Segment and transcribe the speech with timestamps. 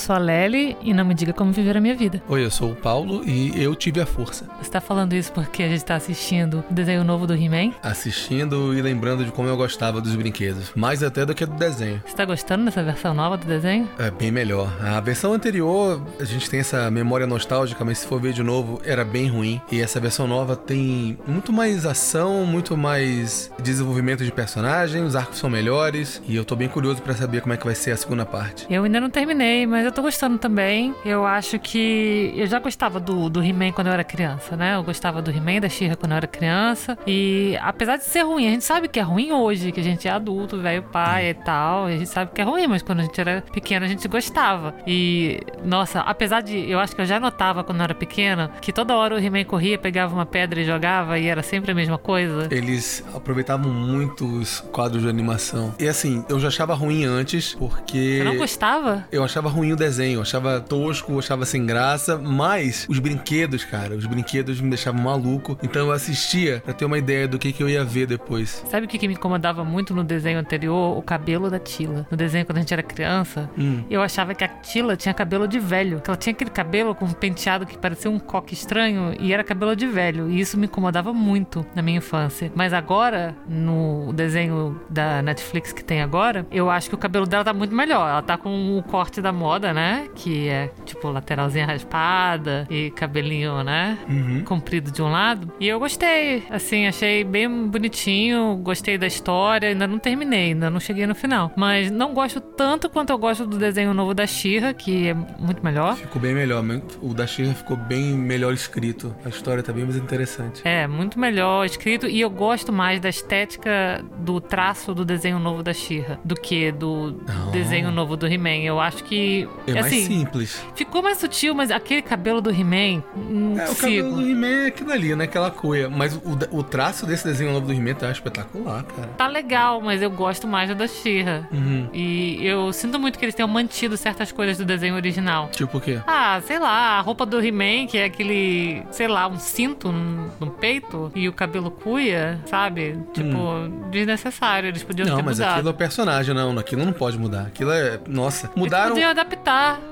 [0.00, 2.22] sou a Lely e não me diga como viver a minha vida.
[2.28, 4.46] Oi, eu sou o Paulo e eu tive a força.
[4.60, 7.72] Você tá falando isso porque a gente tá assistindo o desenho novo do He-Man?
[7.82, 10.72] Assistindo e lembrando de como eu gostava dos brinquedos.
[10.74, 12.02] Mais até do que do desenho.
[12.06, 13.88] Você tá gostando dessa versão nova do desenho?
[13.98, 14.72] É bem melhor.
[14.82, 18.80] A versão anterior, a gente tem essa memória nostálgica, mas se for ver de novo,
[18.84, 19.60] era bem ruim.
[19.70, 25.38] E essa versão nova tem muito mais ação, muito mais desenvolvimento de personagem, os arcos
[25.38, 26.22] são melhores.
[26.26, 28.66] E eu tô bem curioso para saber como é que vai ser a segunda parte.
[28.70, 30.94] Eu ainda não terminei, mas eu tô gostando também.
[31.04, 32.32] Eu acho que.
[32.36, 34.76] Eu já gostava do, do He-Man quando eu era criança, né?
[34.76, 36.96] Eu gostava do He-Man, da She-Ra quando eu era criança.
[37.06, 40.06] E apesar de ser ruim, a gente sabe que é ruim hoje, que a gente
[40.06, 41.90] é adulto, velho pai e tal.
[41.90, 44.06] E a gente sabe que é ruim, mas quando a gente era pequeno a gente
[44.06, 44.74] gostava.
[44.86, 46.70] E, nossa, apesar de.
[46.70, 49.44] Eu acho que eu já notava quando eu era pequena que toda hora o He-Man
[49.44, 52.48] corria, pegava uma pedra e jogava e era sempre a mesma coisa.
[52.50, 55.74] Eles aproveitavam muito os quadros de animação.
[55.80, 58.18] E assim, eu já achava ruim antes, porque.
[58.18, 59.04] Você não gostava?
[59.10, 64.60] Eu achava ruim desenho, achava tosco, achava sem graça, mas os brinquedos, cara, os brinquedos
[64.60, 65.58] me deixavam maluco.
[65.62, 68.62] Então eu assistia pra ter uma ideia do que, que eu ia ver depois.
[68.70, 70.96] Sabe o que, que me incomodava muito no desenho anterior?
[70.96, 72.06] O cabelo da Tila.
[72.10, 73.82] No desenho quando a gente era criança, Hum.
[73.90, 76.00] eu achava que a Tila tinha cabelo de velho.
[76.00, 79.42] Que ela tinha aquele cabelo com um penteado que parecia um coque estranho e era
[79.42, 80.30] cabelo de velho.
[80.30, 82.52] E isso me incomodava muito na minha infância.
[82.54, 87.44] Mas agora, no desenho da Netflix que tem agora, eu acho que o cabelo dela
[87.44, 88.08] tá muito melhor.
[88.08, 90.08] Ela tá com o corte da moda, né?
[90.14, 93.98] Que é tipo lateralzinha raspada e cabelinho, né?
[94.08, 94.42] Uhum.
[94.44, 95.52] comprido de um lado.
[95.60, 100.80] E eu gostei, assim, achei bem bonitinho, gostei da história, ainda não terminei, ainda não
[100.80, 101.52] cheguei no final.
[101.56, 105.62] Mas não gosto tanto quanto eu gosto do desenho novo da Shira, que é muito
[105.64, 105.96] melhor.
[105.96, 106.62] Ficou bem melhor,
[107.00, 109.14] o da She ficou bem melhor escrito.
[109.24, 110.62] A história tá bem mais interessante.
[110.64, 115.62] É, muito melhor escrito e eu gosto mais da estética do traço do desenho novo
[115.62, 117.50] da Shira do que do Ah.
[117.50, 118.62] desenho novo do He-Man.
[118.62, 120.60] Eu acho que É mais assim, simples.
[120.74, 124.66] ficou mais sutil, mas aquele cabelo do He-Man, não É, o cabelo do He-Man é
[124.68, 125.24] aquilo ali, né?
[125.24, 125.88] Aquela cuia.
[125.88, 129.08] Mas o, o traço desse desenho novo do He-Man tá espetacular, cara.
[129.16, 131.46] Tá legal, mas eu gosto mais do da Shira.
[131.52, 131.88] Uhum.
[131.92, 135.48] E eu sinto muito que eles tenham mantido certas coisas do desenho original.
[135.52, 136.00] Tipo o quê?
[136.06, 140.30] Ah, sei lá, a roupa do He-Man, que é aquele, sei lá, um cinto no,
[140.40, 142.98] no peito e o cabelo cuia, sabe?
[143.12, 144.68] Tipo, desnecessário.
[144.68, 145.10] Eles podiam Hum.
[145.10, 145.52] Não, ter mas mudado.
[145.54, 146.58] aquilo é o personagem, não.
[146.58, 147.42] Aquilo não pode mudar.
[147.46, 147.98] Aquilo é.
[148.08, 148.46] Nossa.
[148.46, 148.90] Eles Mudaram.
[148.92, 149.39] podiam adaptar.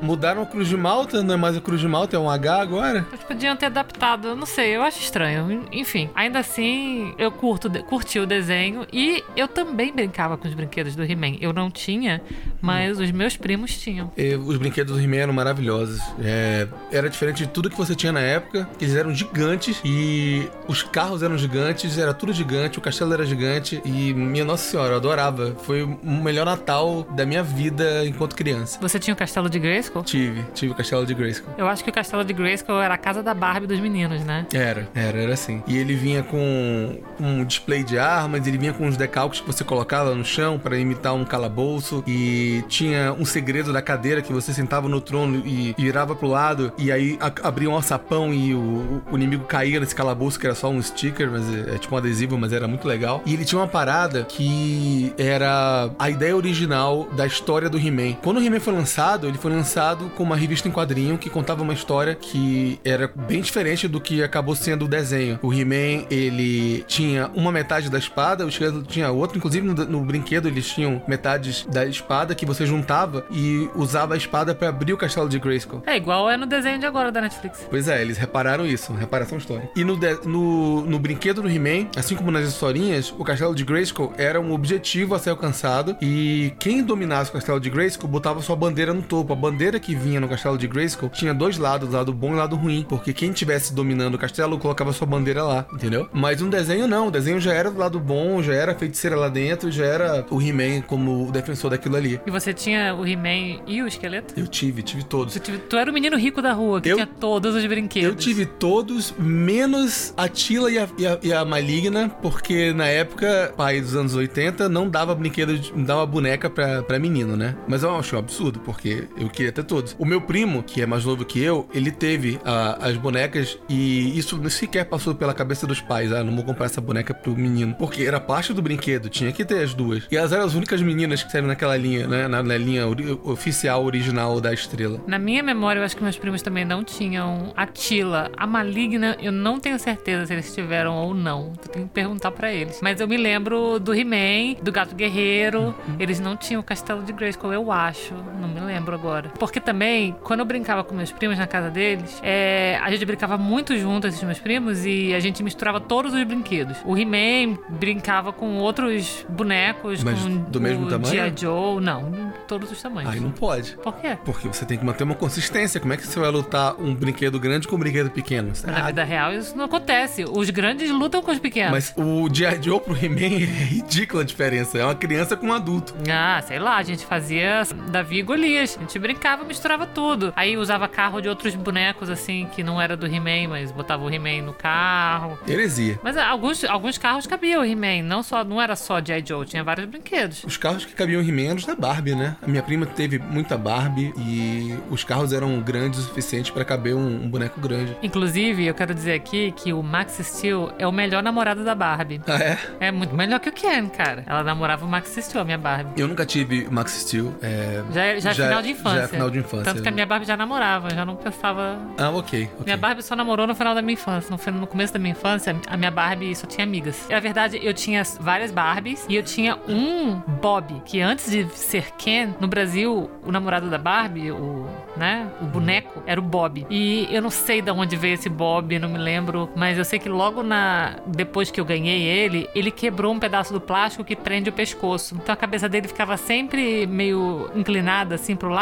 [0.00, 2.60] Mudaram a Cruz de Malta, não é mais a Cruz de Malta, é um H
[2.60, 3.06] agora.
[3.10, 5.64] Eles podiam ter adaptado, eu não sei, eu acho estranho.
[5.72, 10.94] Enfim, ainda assim, eu curto, curti o desenho e eu também brincava com os brinquedos
[10.94, 11.36] do He-Man.
[11.40, 12.22] Eu não tinha,
[12.60, 14.12] mas os meus primos tinham.
[14.16, 16.00] E os brinquedos do He-Man eram maravilhosos.
[16.22, 18.68] É, era diferente de tudo que você tinha na época.
[18.80, 23.80] Eles eram gigantes e os carros eram gigantes, era tudo gigante, o castelo era gigante.
[23.84, 25.54] E, minha nossa senhora, eu adorava.
[25.62, 28.78] Foi o melhor Natal da minha vida enquanto criança.
[28.80, 30.02] Você tinha o castelo de Grayskull?
[30.04, 31.52] Tive, tive o castelo de Grayskull.
[31.58, 34.46] Eu acho que o castelo de Grayskull era a casa da Barbie dos meninos, né?
[34.54, 35.62] Era, era, era assim.
[35.66, 39.62] E ele vinha com um display de armas, ele vinha com uns decalques que você
[39.62, 42.02] colocava no chão para imitar um calabouço.
[42.06, 46.72] E tinha um segredo da cadeira que você sentava no trono e virava pro lado.
[46.78, 50.54] E aí a- abria um alçapão e o, o inimigo caía nesse calabouço que era
[50.54, 53.22] só um sticker, mas é, é tipo um adesivo, mas era muito legal.
[53.26, 58.14] E ele tinha uma parada que era a ideia original da história do He-Man.
[58.22, 61.62] Quando o He-Man foi lançado, ele foi lançado com uma revista em quadrinho que contava
[61.62, 65.38] uma história que era bem diferente do que acabou sendo o desenho.
[65.42, 69.36] O He-Man, ele tinha uma metade da espada, o esqueleto tinha outra.
[69.38, 74.16] Inclusive, no, no brinquedo, eles tinham metades da espada que você juntava e usava a
[74.16, 75.82] espada pra abrir o castelo de Grayskull.
[75.86, 77.66] É igual é no desenho de agora da Netflix.
[77.68, 79.68] Pois é, eles repararam isso, reparação histórica.
[79.76, 83.64] E no, de- no, no brinquedo do He-Man, assim como nas historinhas, o castelo de
[83.64, 88.40] Grayskull era um objetivo a ser alcançado e quem dominasse o castelo de Grayskull botava
[88.42, 89.17] sua bandeira no topo.
[89.28, 92.56] A bandeira que vinha no castelo de Grayskull tinha dois lados, lado bom e lado
[92.56, 96.08] ruim, porque quem tivesse dominando o castelo colocava sua bandeira lá, entendeu?
[96.12, 99.16] Mas um desenho não, o desenho já era do lado bom, já era a feiticeira
[99.16, 102.20] lá dentro, já era o He-Man como o defensor daquilo ali.
[102.26, 104.34] E você tinha o He-Man e o esqueleto?
[104.38, 105.34] Eu tive, tive todos.
[105.34, 108.08] Tive- tu era o menino rico da rua, que Eu- tinha todos os brinquedos.
[108.08, 112.86] Eu tive todos, menos a Tila e a, e a- e a Maligna, porque na
[112.86, 117.56] época, pai dos anos 80, não dava brinquedo, não dava boneca pra, pra menino, né?
[117.66, 119.94] Mas eu achei um absurdo, porque eu queria ter todos.
[119.98, 124.18] O meu primo, que é mais novo que eu, ele teve ah, as bonecas e
[124.18, 126.12] isso sequer passou pela cabeça dos pais.
[126.12, 127.74] Ah, não vou comprar essa boneca pro menino.
[127.78, 130.04] Porque era parte do brinquedo, tinha que ter as duas.
[130.10, 132.28] E elas eram as únicas meninas que saíram naquela linha, né?
[132.28, 135.00] Na, na linha ori- oficial, original da estrela.
[135.06, 138.30] Na minha memória, eu acho que meus primos também não tinham a Tila.
[138.36, 141.52] A Maligna, eu não tenho certeza se eles tiveram ou não.
[141.64, 142.80] Eu tenho que perguntar pra eles.
[142.82, 145.74] Mas eu me lembro do He-Man, do Gato Guerreiro.
[145.98, 148.14] Eles não tinham o Castelo de Grayskull, eu acho.
[148.40, 149.30] Não me lembro agora.
[149.38, 153.38] Porque também, quando eu brincava com meus primos na casa deles, é, a gente brincava
[153.38, 156.76] muito junto, esses meus primos, e a gente misturava todos os brinquedos.
[156.84, 161.14] O He-Man brincava com outros bonecos, Mas com do mesmo o tamanho?
[161.14, 161.32] G.I.
[161.36, 161.80] Joe.
[161.80, 163.12] Não, todos os tamanhos.
[163.12, 163.76] Aí não pode.
[163.82, 164.18] Por quê?
[164.24, 165.80] Porque você tem que manter uma consistência.
[165.80, 168.52] Como é que você vai lutar um brinquedo grande com um brinquedo pequeno?
[168.64, 170.24] É Na vida real isso não acontece.
[170.24, 171.70] Os grandes lutam com os pequenos.
[171.72, 172.62] Mas o G.I.
[172.62, 174.78] Joe pro He-Man é ridícula a diferença.
[174.78, 175.94] É uma criança com um adulto.
[176.10, 178.78] Ah, sei lá, a gente fazia Davi e Golias.
[178.88, 180.32] Gente brincava, misturava tudo.
[180.34, 184.10] Aí usava carro de outros bonecos, assim, que não era do He-Man, mas botava o
[184.10, 185.38] He-Man no carro.
[185.46, 186.00] Heresia.
[186.02, 189.22] Mas alguns, alguns carros cabiam o He-Man, não, só, não era só G.I.
[189.26, 190.42] Joe, tinha vários brinquedos.
[190.42, 192.34] Os carros que cabiam em He-Man eram os da Barbie, né?
[192.42, 196.94] A minha prima teve muita Barbie e os carros eram grandes o suficiente pra caber
[196.94, 197.94] um, um boneco grande.
[198.02, 202.22] Inclusive, eu quero dizer aqui que o Max Steel é o melhor namorado da Barbie.
[202.26, 202.58] Ah, é?
[202.80, 204.22] É muito melhor que o Ken, cara.
[204.26, 206.00] Ela namorava o Max Steel, a minha Barbie.
[206.00, 207.34] Eu nunca tive Max Steel.
[207.42, 207.82] É...
[207.92, 208.98] Já, é- já é Já- final de infância.
[208.98, 209.64] já é final de infância.
[209.64, 211.78] Tanto que a minha Barbie já namorava, já não pensava.
[211.96, 212.44] Ah, ok.
[212.44, 212.64] ok.
[212.64, 214.30] Minha Barbie só namorou no final da minha infância.
[214.30, 217.06] No, no começo da minha infância, a minha Barbie só tinha amigas.
[217.08, 221.92] Na verdade, eu tinha várias Barbies e eu tinha um Bob, que antes de ser
[221.96, 224.66] Ken, no Brasil, o namorado da Barbie, o,
[224.96, 226.66] né, o boneco, era o Bob.
[226.70, 229.98] E eu não sei de onde veio esse Bob, não me lembro, mas eu sei
[229.98, 234.16] que logo na depois que eu ganhei ele, ele quebrou um pedaço do plástico que
[234.16, 235.14] prende o pescoço.
[235.14, 238.57] Então a cabeça dele ficava sempre meio inclinada assim pro lado,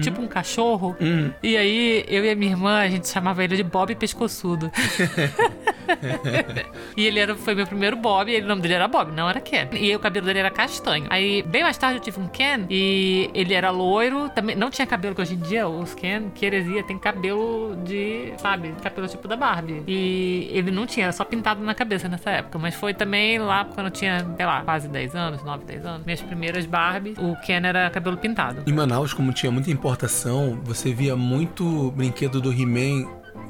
[0.00, 0.96] tipo um cachorro.
[1.00, 4.70] Hum, E aí, eu e a minha irmã, a gente chamava ele de Bob Pescoçudo.
[6.96, 9.40] e ele era, foi meu primeiro Bob, e o nome dele era Bob, não era
[9.40, 9.68] Ken.
[9.72, 11.06] E o cabelo dele era castanho.
[11.10, 14.86] Aí, bem mais tarde, eu tive um Ken, e ele era loiro, também não tinha
[14.86, 19.28] cabelo, que hoje em dia os Ken, que heresia, tem cabelo de, sabe, cabelo tipo
[19.28, 19.82] da Barbie.
[19.86, 22.58] E ele não tinha, era só pintado na cabeça nessa época.
[22.58, 26.06] Mas foi também lá quando eu tinha, sei lá, quase 10 anos, 9, 10 anos.
[26.06, 28.62] Minhas primeiras Barbie, o Ken era cabelo pintado.
[28.66, 33.06] Em Manaus, como tinha muita importação, você via muito brinquedo do He-Man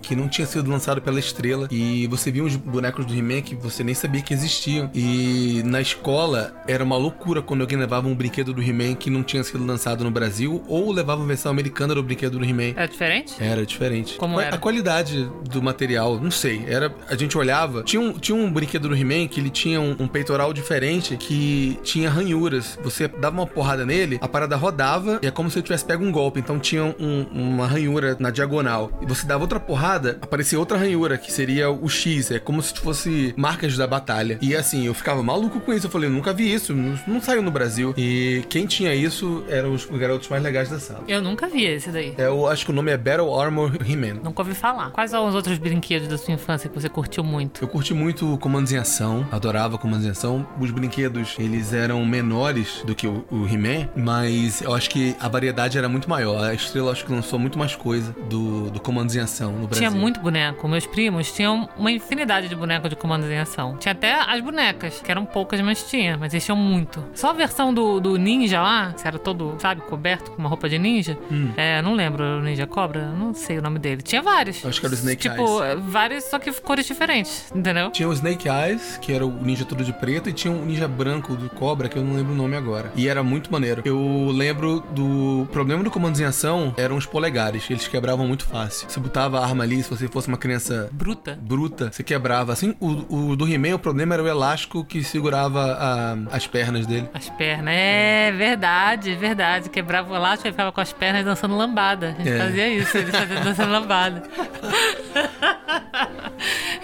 [0.07, 1.67] que não tinha sido lançado pela estrela.
[1.71, 4.89] E você via uns bonecos do He-Man que você nem sabia que existiam.
[4.95, 9.23] E na escola era uma loucura quando alguém levava um brinquedo do He-Man que não
[9.23, 12.75] tinha sido lançado no Brasil ou levava a versão americana do brinquedo do He-Man.
[12.77, 13.35] Era diferente?
[13.41, 14.15] Era diferente.
[14.17, 14.55] Como era?
[14.55, 16.65] A qualidade do material, não sei.
[16.67, 17.83] Era, a gente olhava.
[17.83, 21.79] Tinha um, tinha um brinquedo do He-Man que ele tinha um, um peitoral diferente que
[21.83, 22.79] tinha ranhuras.
[22.83, 26.05] Você dava uma porrada nele, a parada rodava e é como se ele tivesse pego
[26.05, 26.39] um golpe.
[26.41, 28.91] Então tinha um- uma ranhura na diagonal.
[29.03, 32.31] E você dava outra porrada, aparecia outra ranhura, que seria o X.
[32.31, 34.39] É como se fosse marcas da batalha.
[34.41, 35.87] E assim, eu ficava maluco com isso.
[35.87, 36.75] Eu falei, nunca vi isso.
[36.75, 37.95] Não, não saiu no Brasil.
[37.97, 41.05] E quem tinha isso eram os garotos mais legais da sala.
[41.09, 42.15] Eu nunca vi esse daí.
[42.17, 44.21] É, eu acho que o nome é Battle Armor He-Man.
[44.23, 44.91] Nunca ouvi falar.
[44.91, 47.63] Quais são os outros brinquedos da sua infância que você curtiu muito?
[47.63, 50.47] Eu curti muito Comandos em Ação, adorava Comandos em Ação.
[50.61, 55.29] Os brinquedos, eles eram menores do que o, o He-Man, mas eu acho que a
[55.29, 56.45] variedade era muito maior.
[56.45, 59.76] A Estrela acho que lançou muito mais coisa do, do Comandos em Ação no Brasil.
[59.79, 60.67] Tinha muito boneco.
[60.69, 63.77] Meus primos tinham uma infinidade de bonecos de comandos em ação.
[63.77, 66.17] Tinha até as bonecas, que eram poucas, mas tinha.
[66.17, 67.05] Mas eles tinham muito.
[67.15, 70.69] Só a versão do, do ninja lá, que era todo, sabe, coberto com uma roupa
[70.69, 71.19] de ninja.
[71.31, 71.51] Hum.
[71.57, 73.07] É, não lembro, o ninja cobra?
[73.09, 74.03] Não sei o nome dele.
[74.03, 74.65] Tinha vários.
[74.65, 75.81] Acho que era o Snake Tipo, Eyes.
[75.87, 77.91] vários, só que cores diferentes, entendeu?
[77.91, 80.87] Tinha o Snake Eyes, que era o ninja todo de preto, e tinha um ninja
[80.89, 82.93] branco do Cobra, que eu não lembro o nome agora.
[82.97, 83.83] E era muito maneiro.
[83.85, 88.89] Eu lembro do problema do Comandos em Ação eram os polegares, eles quebravam muito fácil.
[88.89, 91.39] Você botava a arma ali, se você fosse uma criança Bruta.
[91.41, 92.53] bruta, você quebrava.
[92.53, 96.87] Assim, o, o do He-Man, o problema era o elástico que segurava a- as pernas
[96.87, 97.09] dele.
[97.13, 97.75] As pernas.
[97.77, 99.69] É verdade, verdade.
[99.69, 102.09] Quebrava o elástico e ficava com as pernas dançando lambada.
[102.19, 102.39] A gente É.
[102.39, 104.23] fazia isso, eles faziam dançando lambada.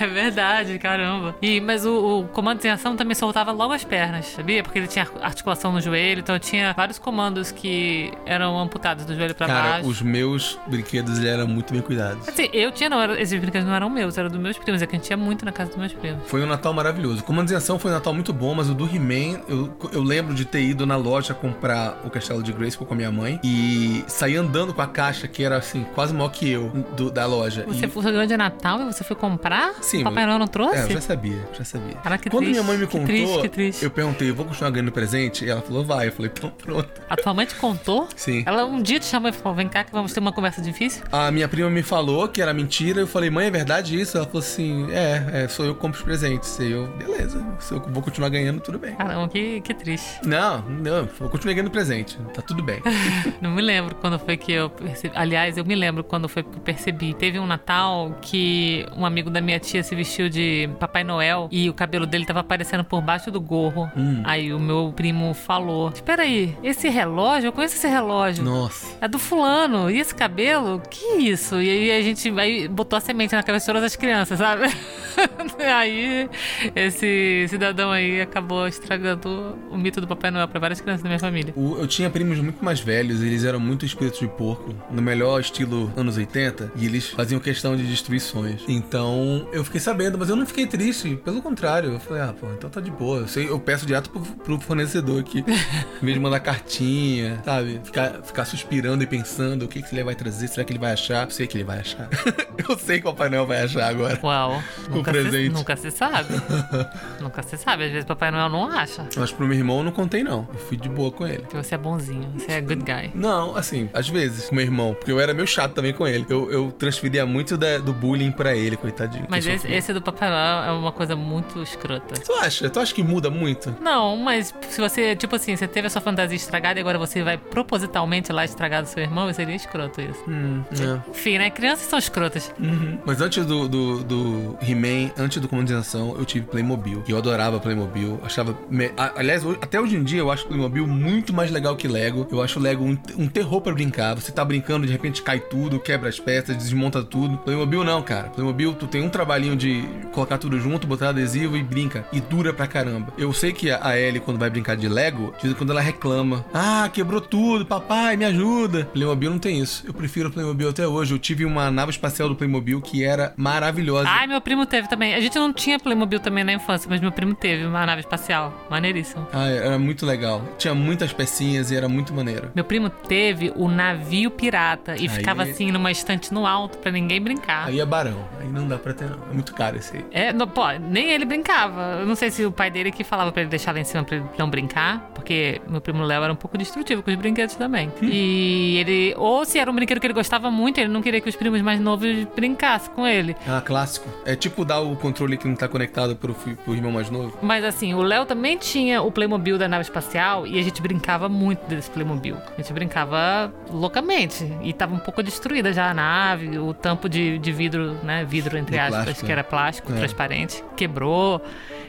[0.02, 1.35] É verdade, caramba.
[1.40, 4.62] E, mas o, o comando em ação também soltava logo as pernas, sabia?
[4.62, 9.35] Porque ele tinha articulação no joelho, então tinha vários comandos que eram amputados do joelho
[9.35, 9.88] pra Cara, baixo.
[9.88, 12.28] os meus brinquedos eles eram muito bem cuidados.
[12.28, 14.87] Assim, eu tinha, não, era- esses brinquedos não eram meus, eram dos meus primos, é
[14.87, 16.26] que a gente tinha muito na casa dos meus primos.
[16.26, 17.23] Foi um Natal maravilhoso.
[17.25, 20.35] Comandos em Ação foi um Natal muito bom, mas o do He-Man, eu, eu lembro
[20.35, 24.04] de ter ido na loja comprar o Castelo de Grayskull com a minha mãe e
[24.09, 27.64] sair andando com a caixa que era assim, quase maior que eu do- da loja.
[27.68, 29.73] Você e, foi ganhou de Natal e você foi comprar?
[29.92, 30.76] Sim, Papai Noel não trouxe?
[30.76, 31.94] É, eu já sabia, já sabia.
[31.96, 33.84] Cara, que Quando triste, minha mãe me que contou, triste, que triste.
[33.84, 35.44] eu perguntei, eu vou continuar ganhando presente?
[35.44, 36.08] E ela falou, vai.
[36.08, 36.88] Eu falei, então pronto.
[37.11, 38.08] A tua mãe te contou?
[38.16, 38.42] Sim.
[38.46, 41.02] Ela um dia te chamou e falou: vem cá que vamos ter uma conversa difícil?
[41.12, 43.00] A minha prima me falou que era mentira.
[43.00, 44.16] Eu falei, mãe, é verdade isso?
[44.16, 46.58] Ela falou assim: é, é sou eu que compro os presentes.
[46.58, 48.94] E eu, beleza, se eu vou continuar ganhando, tudo bem.
[48.94, 50.20] Caramba, que, que triste.
[50.25, 52.18] Não, não, eu continuei ganhando presente.
[52.34, 52.80] Tá tudo bem.
[53.40, 55.14] Não me lembro quando foi que eu percebi.
[55.16, 57.12] Aliás, eu me lembro quando foi que eu percebi.
[57.14, 61.48] Teve um Natal que um amigo da minha tia dia se vestiu de Papai Noel
[61.50, 63.90] e o cabelo dele tava aparecendo por baixo do gorro.
[63.96, 64.22] Hum.
[64.24, 68.44] Aí o meu primo falou: Espera aí, esse relógio, eu conheço esse relógio.
[68.44, 68.96] Nossa.
[69.00, 69.90] É do fulano.
[69.90, 70.80] E esse cabelo?
[70.88, 71.60] Que isso?
[71.60, 74.62] E aí a gente aí botou a semente na cabeça de todas as crianças, sabe?
[75.76, 76.29] aí
[76.75, 81.19] esse cidadão aí acabou estragando o mito do Papai Noel pra várias crianças da minha
[81.19, 81.52] família.
[81.57, 85.41] O- eu tinha primos muito mais velhos, eles eram muito espíritos de porco, no melhor
[85.41, 88.62] estilo anos 80, e eles faziam questão de destruir sonhos.
[88.69, 91.93] Então eu fiquei sabendo, mas eu não fiquei triste, pelo contrário.
[91.93, 93.21] Eu falei, ah, pô, então tá de boa.
[93.21, 97.81] Eu, sei- eu peço direto pro, pro fornecedor aqui, em vez de mandar cartinha, sabe?
[97.85, 100.93] Ficar, ficar suspirando e pensando o que, que ele vai trazer, será que ele vai
[100.93, 101.25] achar?
[101.26, 102.09] Eu sei que ele vai achar.
[102.69, 104.19] eu sei que o Papai Noel vai achar agora.
[104.23, 105.52] Uau, O nunca, se, presente.
[105.52, 106.28] nunca se sabe.
[107.21, 107.85] nunca se sabe.
[107.85, 110.49] Às vezes Papai Noel não acha Mas pro meu irmão eu não contei, não.
[110.52, 111.42] Eu fui de boa com ele.
[111.49, 113.11] que você é bonzinho, você é good guy.
[113.14, 116.26] Não, assim, às vezes, com meu irmão, porque eu era meio chato também com ele.
[116.28, 119.26] Eu, eu transferia muito da- do bullying pra ele, coitadinho.
[119.28, 122.14] Mas esse, esse do Papai Noel é uma coisa muito escrota.
[122.21, 122.69] Tu acha?
[122.71, 123.75] Tu acha que muda muito?
[123.81, 127.23] Não, mas se você, tipo assim, você teve a sua fantasia estragada e agora você
[127.23, 130.23] vai propositalmente lá estragar do seu irmão, seria escroto isso.
[130.28, 131.11] Hum, é.
[131.11, 131.50] Enfim, né?
[131.50, 132.52] Crianças são escrotas.
[132.59, 132.99] Uhum.
[133.04, 137.02] Mas antes do, do, do He-Man, antes do Nação, eu tive Playmobil.
[137.06, 138.21] E eu adorava Playmobil.
[138.25, 138.56] Achava.
[138.71, 142.26] me- Aliás, até hoje em dia eu acho Playmobil muito mais legal que Lego.
[142.30, 144.14] Eu acho Lego um, um terror pra brincar.
[144.14, 147.38] Você tá brincando, de repente cai tudo, quebra as peças, desmonta tudo.
[147.38, 148.28] Playmobil não, cara.
[148.30, 152.04] Playmobil, tu tem um trabalhinho de colocar tudo junto, botar adesivo e brinca.
[152.12, 153.12] E dura pra caramba.
[153.16, 156.44] Eu sei que a Ellie, quando vai brincar de Lego, quando ela reclama.
[156.52, 158.85] Ah, quebrou tudo, papai, me ajuda.
[158.92, 159.85] Playmobil não tem isso.
[159.87, 161.14] Eu prefiro Playmobil até hoje.
[161.14, 164.09] Eu tive uma nave espacial do Playmobil que era maravilhosa.
[164.09, 165.14] Ai, meu primo teve também.
[165.14, 168.52] A gente não tinha Playmobil também na infância, mas meu primo teve uma nave espacial.
[168.68, 169.26] Maneiríssimo.
[169.32, 170.42] Ah, era muito legal.
[170.58, 172.50] Tinha muitas pecinhas e era muito maneiro.
[172.54, 176.92] Meu primo teve o navio pirata e Aí- ficava assim numa estante no alto pra
[176.92, 177.68] ninguém brincar.
[177.68, 178.28] Aí é barão.
[178.38, 179.18] Aí não dá pra ter, não.
[179.30, 180.04] É muito caro esse aí.
[180.12, 181.99] É, não, pô, nem ele brincava.
[182.00, 184.04] Eu não sei se o pai dele que falava pra ele deixar lá em cima
[184.04, 187.54] pra ele não brincar, porque meu primo Léo era um pouco destrutivo com os brinquedos
[187.54, 187.90] também.
[188.02, 191.28] E ele, ou se era um brinquedo que ele gostava muito, ele não queria que
[191.30, 193.34] os primos mais novos brincassem com ele.
[193.49, 194.06] Ah, clássico.
[194.26, 197.36] É tipo dar o controle que não tá conectado pro, pro irmão mais novo.
[197.42, 201.28] Mas assim, o Léo também tinha o Playmobil da nave espacial e a gente brincava
[201.28, 202.36] muito desse Playmobil.
[202.36, 204.50] A gente brincava loucamente.
[204.62, 208.24] E tava um pouco destruída já a nave, o tampo de, de vidro, né?
[208.24, 209.32] Vidro, entre aspas, que né?
[209.32, 209.96] era plástico, É.
[209.96, 211.40] transparente, quebrou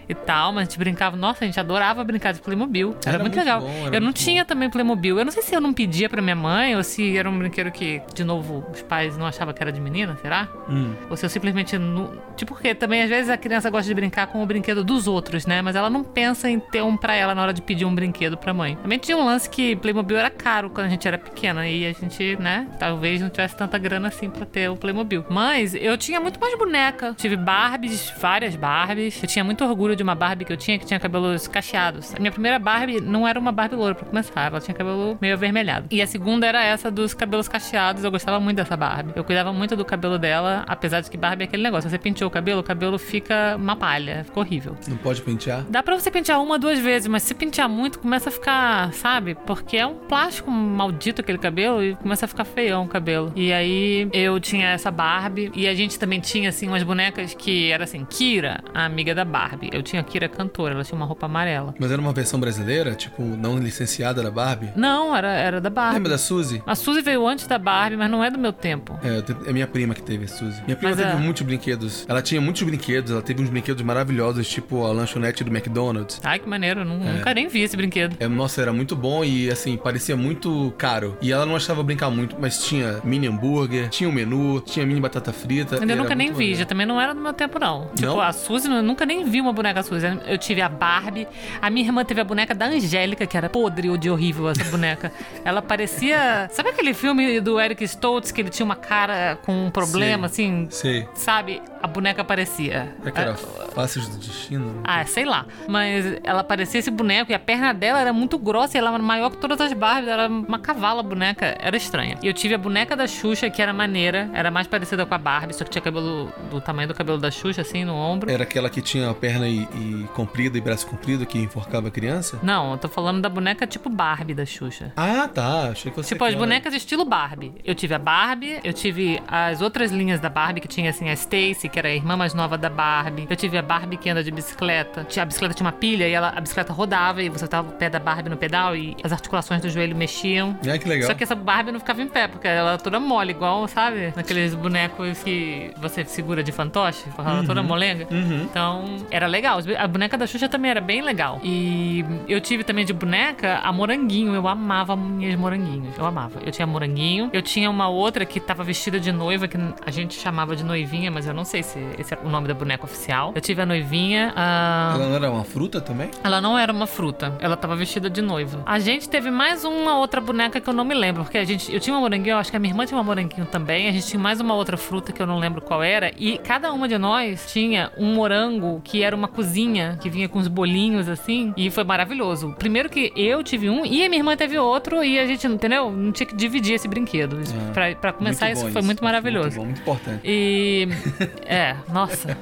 [0.07, 0.51] e tal.
[0.51, 2.95] Mas a gente brincava, nossa, a gente adorava brincar de Playmobil.
[3.05, 3.61] Era, Era muito, legal.
[3.61, 5.17] bom, era eu não tinha também Playmobil.
[5.19, 7.71] Eu não sei se eu não pedia pra minha mãe ou se era um brinquedo
[7.71, 10.47] que, de novo, os pais não achavam que era de menina, será?
[10.69, 10.93] Hum.
[11.09, 11.77] Ou se eu simplesmente.
[11.77, 12.11] Não...
[12.35, 15.45] Tipo, porque também às vezes a criança gosta de brincar com o brinquedo dos outros,
[15.45, 15.61] né?
[15.61, 18.37] Mas ela não pensa em ter um pra ela na hora de pedir um brinquedo
[18.37, 18.75] pra mãe.
[18.81, 21.67] Também tinha um lance que Playmobil era caro quando a gente era pequena.
[21.67, 22.67] E a gente, né?
[22.79, 25.25] Talvez não tivesse tanta grana assim pra ter o Playmobil.
[25.29, 27.13] Mas eu tinha muito mais boneca.
[27.17, 29.21] Tive Barbies, várias Barbies.
[29.21, 32.13] Eu tinha muito orgulho de uma Barbie que eu tinha que tinha cabelos cacheados.
[32.15, 34.47] A minha primeira Barbie não era uma Barbie loura pra começar.
[34.47, 35.87] Ela tinha cabelo meio avermelhado.
[35.91, 38.03] E a segunda era essa dos cabelos cacheados.
[38.03, 39.13] Eu gostava muito dessa Barbie.
[39.15, 41.89] Eu cuidava muito do cabelo dela, apesar de que Barbie é aquele negócio.
[41.89, 44.23] Você penteou o cabelo, o cabelo fica uma palha.
[44.23, 44.77] Fica horrível.
[44.87, 45.63] Não pode pentear?
[45.69, 49.35] Dá pra você pentear uma, duas vezes, mas se pentear muito, começa a ficar, sabe?
[49.45, 53.31] Porque é um plástico maldito aquele cabelo e começa a ficar feião o cabelo.
[53.35, 57.71] E aí eu tinha essa Barbie e a gente também tinha, assim, umas bonecas que
[57.71, 59.69] era assim, Kira, a amiga da Barbie.
[59.71, 61.73] Eu tinha a Kira cantora, ela tinha uma roupa amarela.
[61.79, 64.69] Mas era uma versão brasileira, tipo, não licenciada da Barbie?
[64.75, 65.95] Não, era, era da Barbie.
[65.95, 66.61] Lembra da Suzy?
[66.65, 68.97] A Suzy veio antes da Barbie, mas não é do meu tempo.
[69.03, 70.61] É, eu é minha prima que teve a Suzy.
[70.65, 72.05] Minha prima Mas teve é- muitos brinquedos.
[72.07, 76.19] Ela tinha muitos brinquedos, ela teve uns brinquedos maravilhosos, tipo a lanchonete do McDonald's.
[76.23, 78.15] Ai, que maneiro, eu nu- nunca nem vi esse brinquedo.
[78.19, 81.17] É, nossa, era muito bom e assim, parecia muito caro.
[81.21, 84.99] E ela não achava brincar muito, mas tinha mini hambúrguer, tinha um menu, tinha mini
[84.99, 85.75] batata frita.
[85.77, 87.87] E era nunca nem vi, já também não era do meu tempo, não.
[87.95, 88.21] Tipo, Não?
[88.21, 90.05] a Suzy, eu nunca nem vi uma boneca Suzy.
[90.27, 91.27] Eu tive a Barbie,
[91.61, 95.11] a minha irmã teve a boneca da Angélica, que era podre de horrível essa boneca.
[95.43, 96.49] Ela parecia.
[96.51, 100.67] Sabe aquele filme do Eric Stoltz que ele tinha uma cara com um problema, assim?
[100.69, 101.07] Sei.
[101.15, 101.61] Sabe?
[101.81, 102.95] A boneca parecia.
[103.05, 104.81] É que era Faces do Destino.
[104.83, 105.45] Ah, sei lá.
[105.67, 109.03] Mas ela parecia esse boneco e a perna dela era muito grossa e ela era
[109.03, 110.09] maior que todas as Barbies.
[110.09, 111.57] Era uma cavala a boneca.
[111.59, 112.17] Era estranha.
[112.21, 114.29] E eu tive a boneca da Xuxa, que era maneira.
[114.33, 117.29] Era mais parecida com a Barbie, só que tinha cabelo do tamanho do cabelo da
[117.29, 118.31] Xuxa, assim, no ombro.
[118.31, 121.91] Era aquela que tinha a perna e, e comprida e braço comprido que enforcava a
[121.91, 122.39] criança?
[122.43, 124.91] Não, eu tô falando da boneca tipo Barbie da Xuxa.
[124.95, 125.69] Ah, tá.
[125.69, 127.53] Achei que você Tipo, as bonecas estilo Barbie.
[127.63, 131.13] Eu tive a Barbie, eu tive as outras linhas da Barbie, que tinha assim a
[131.13, 133.27] Stacy, que era a irmã mais nova da Barbie.
[133.29, 135.07] Eu tive a Barbie que anda de bicicleta.
[135.19, 137.89] A bicicleta tinha uma pilha e ela, a bicicleta rodava e você tava o pé
[137.89, 140.57] da Barbie no pedal e as articulações do joelho mexiam.
[140.67, 141.07] Ah, que legal.
[141.07, 144.13] Só que essa Barbie não ficava em pé, porque ela era toda mole, igual, sabe?
[144.15, 148.07] Naqueles bonecos que você segura de fantoche, ela toda molenga.
[148.11, 149.52] Então, era legal.
[149.77, 151.39] A boneca da Xuxa também era bem legal.
[151.43, 154.33] E eu tive também de boneca a Moranguinho.
[154.33, 155.97] Eu amava minhas moranguinhos.
[155.97, 156.39] Eu amava.
[156.45, 157.29] Eu tinha moranguinho.
[157.33, 161.11] Eu tinha uma outra que tava vestida de noiva, que a gente chamava de noivinha,
[161.11, 163.31] mas eu não sei se esse é o nome da boneca oficial.
[163.35, 164.33] Eu tive a noivinha.
[164.35, 166.09] a- Ela não era uma fruta também?
[166.23, 168.61] ela não era uma fruta, ela tava vestida de noiva.
[168.65, 171.73] A gente teve mais uma outra boneca que eu não me lembro, porque a gente,
[171.73, 173.91] eu tinha uma moranguinho, eu acho que a minha irmã tinha uma moranguinho também, a
[173.91, 176.87] gente tinha mais uma outra fruta que eu não lembro qual era, e cada uma
[176.87, 181.53] de nós tinha um morango que era uma cozinha, que vinha com uns bolinhos assim,
[181.57, 182.55] e foi maravilhoso.
[182.57, 185.91] Primeiro que eu tive um e a minha irmã teve outro, e a gente, entendeu?
[185.91, 187.39] Não tinha que dividir esse brinquedo.
[187.41, 189.43] Isso, Ah, pra, pra começar, isso bom foi muito maravilhoso.
[189.43, 190.21] Muito bom, muito importante.
[190.23, 190.87] E.
[191.45, 192.37] É, nossa.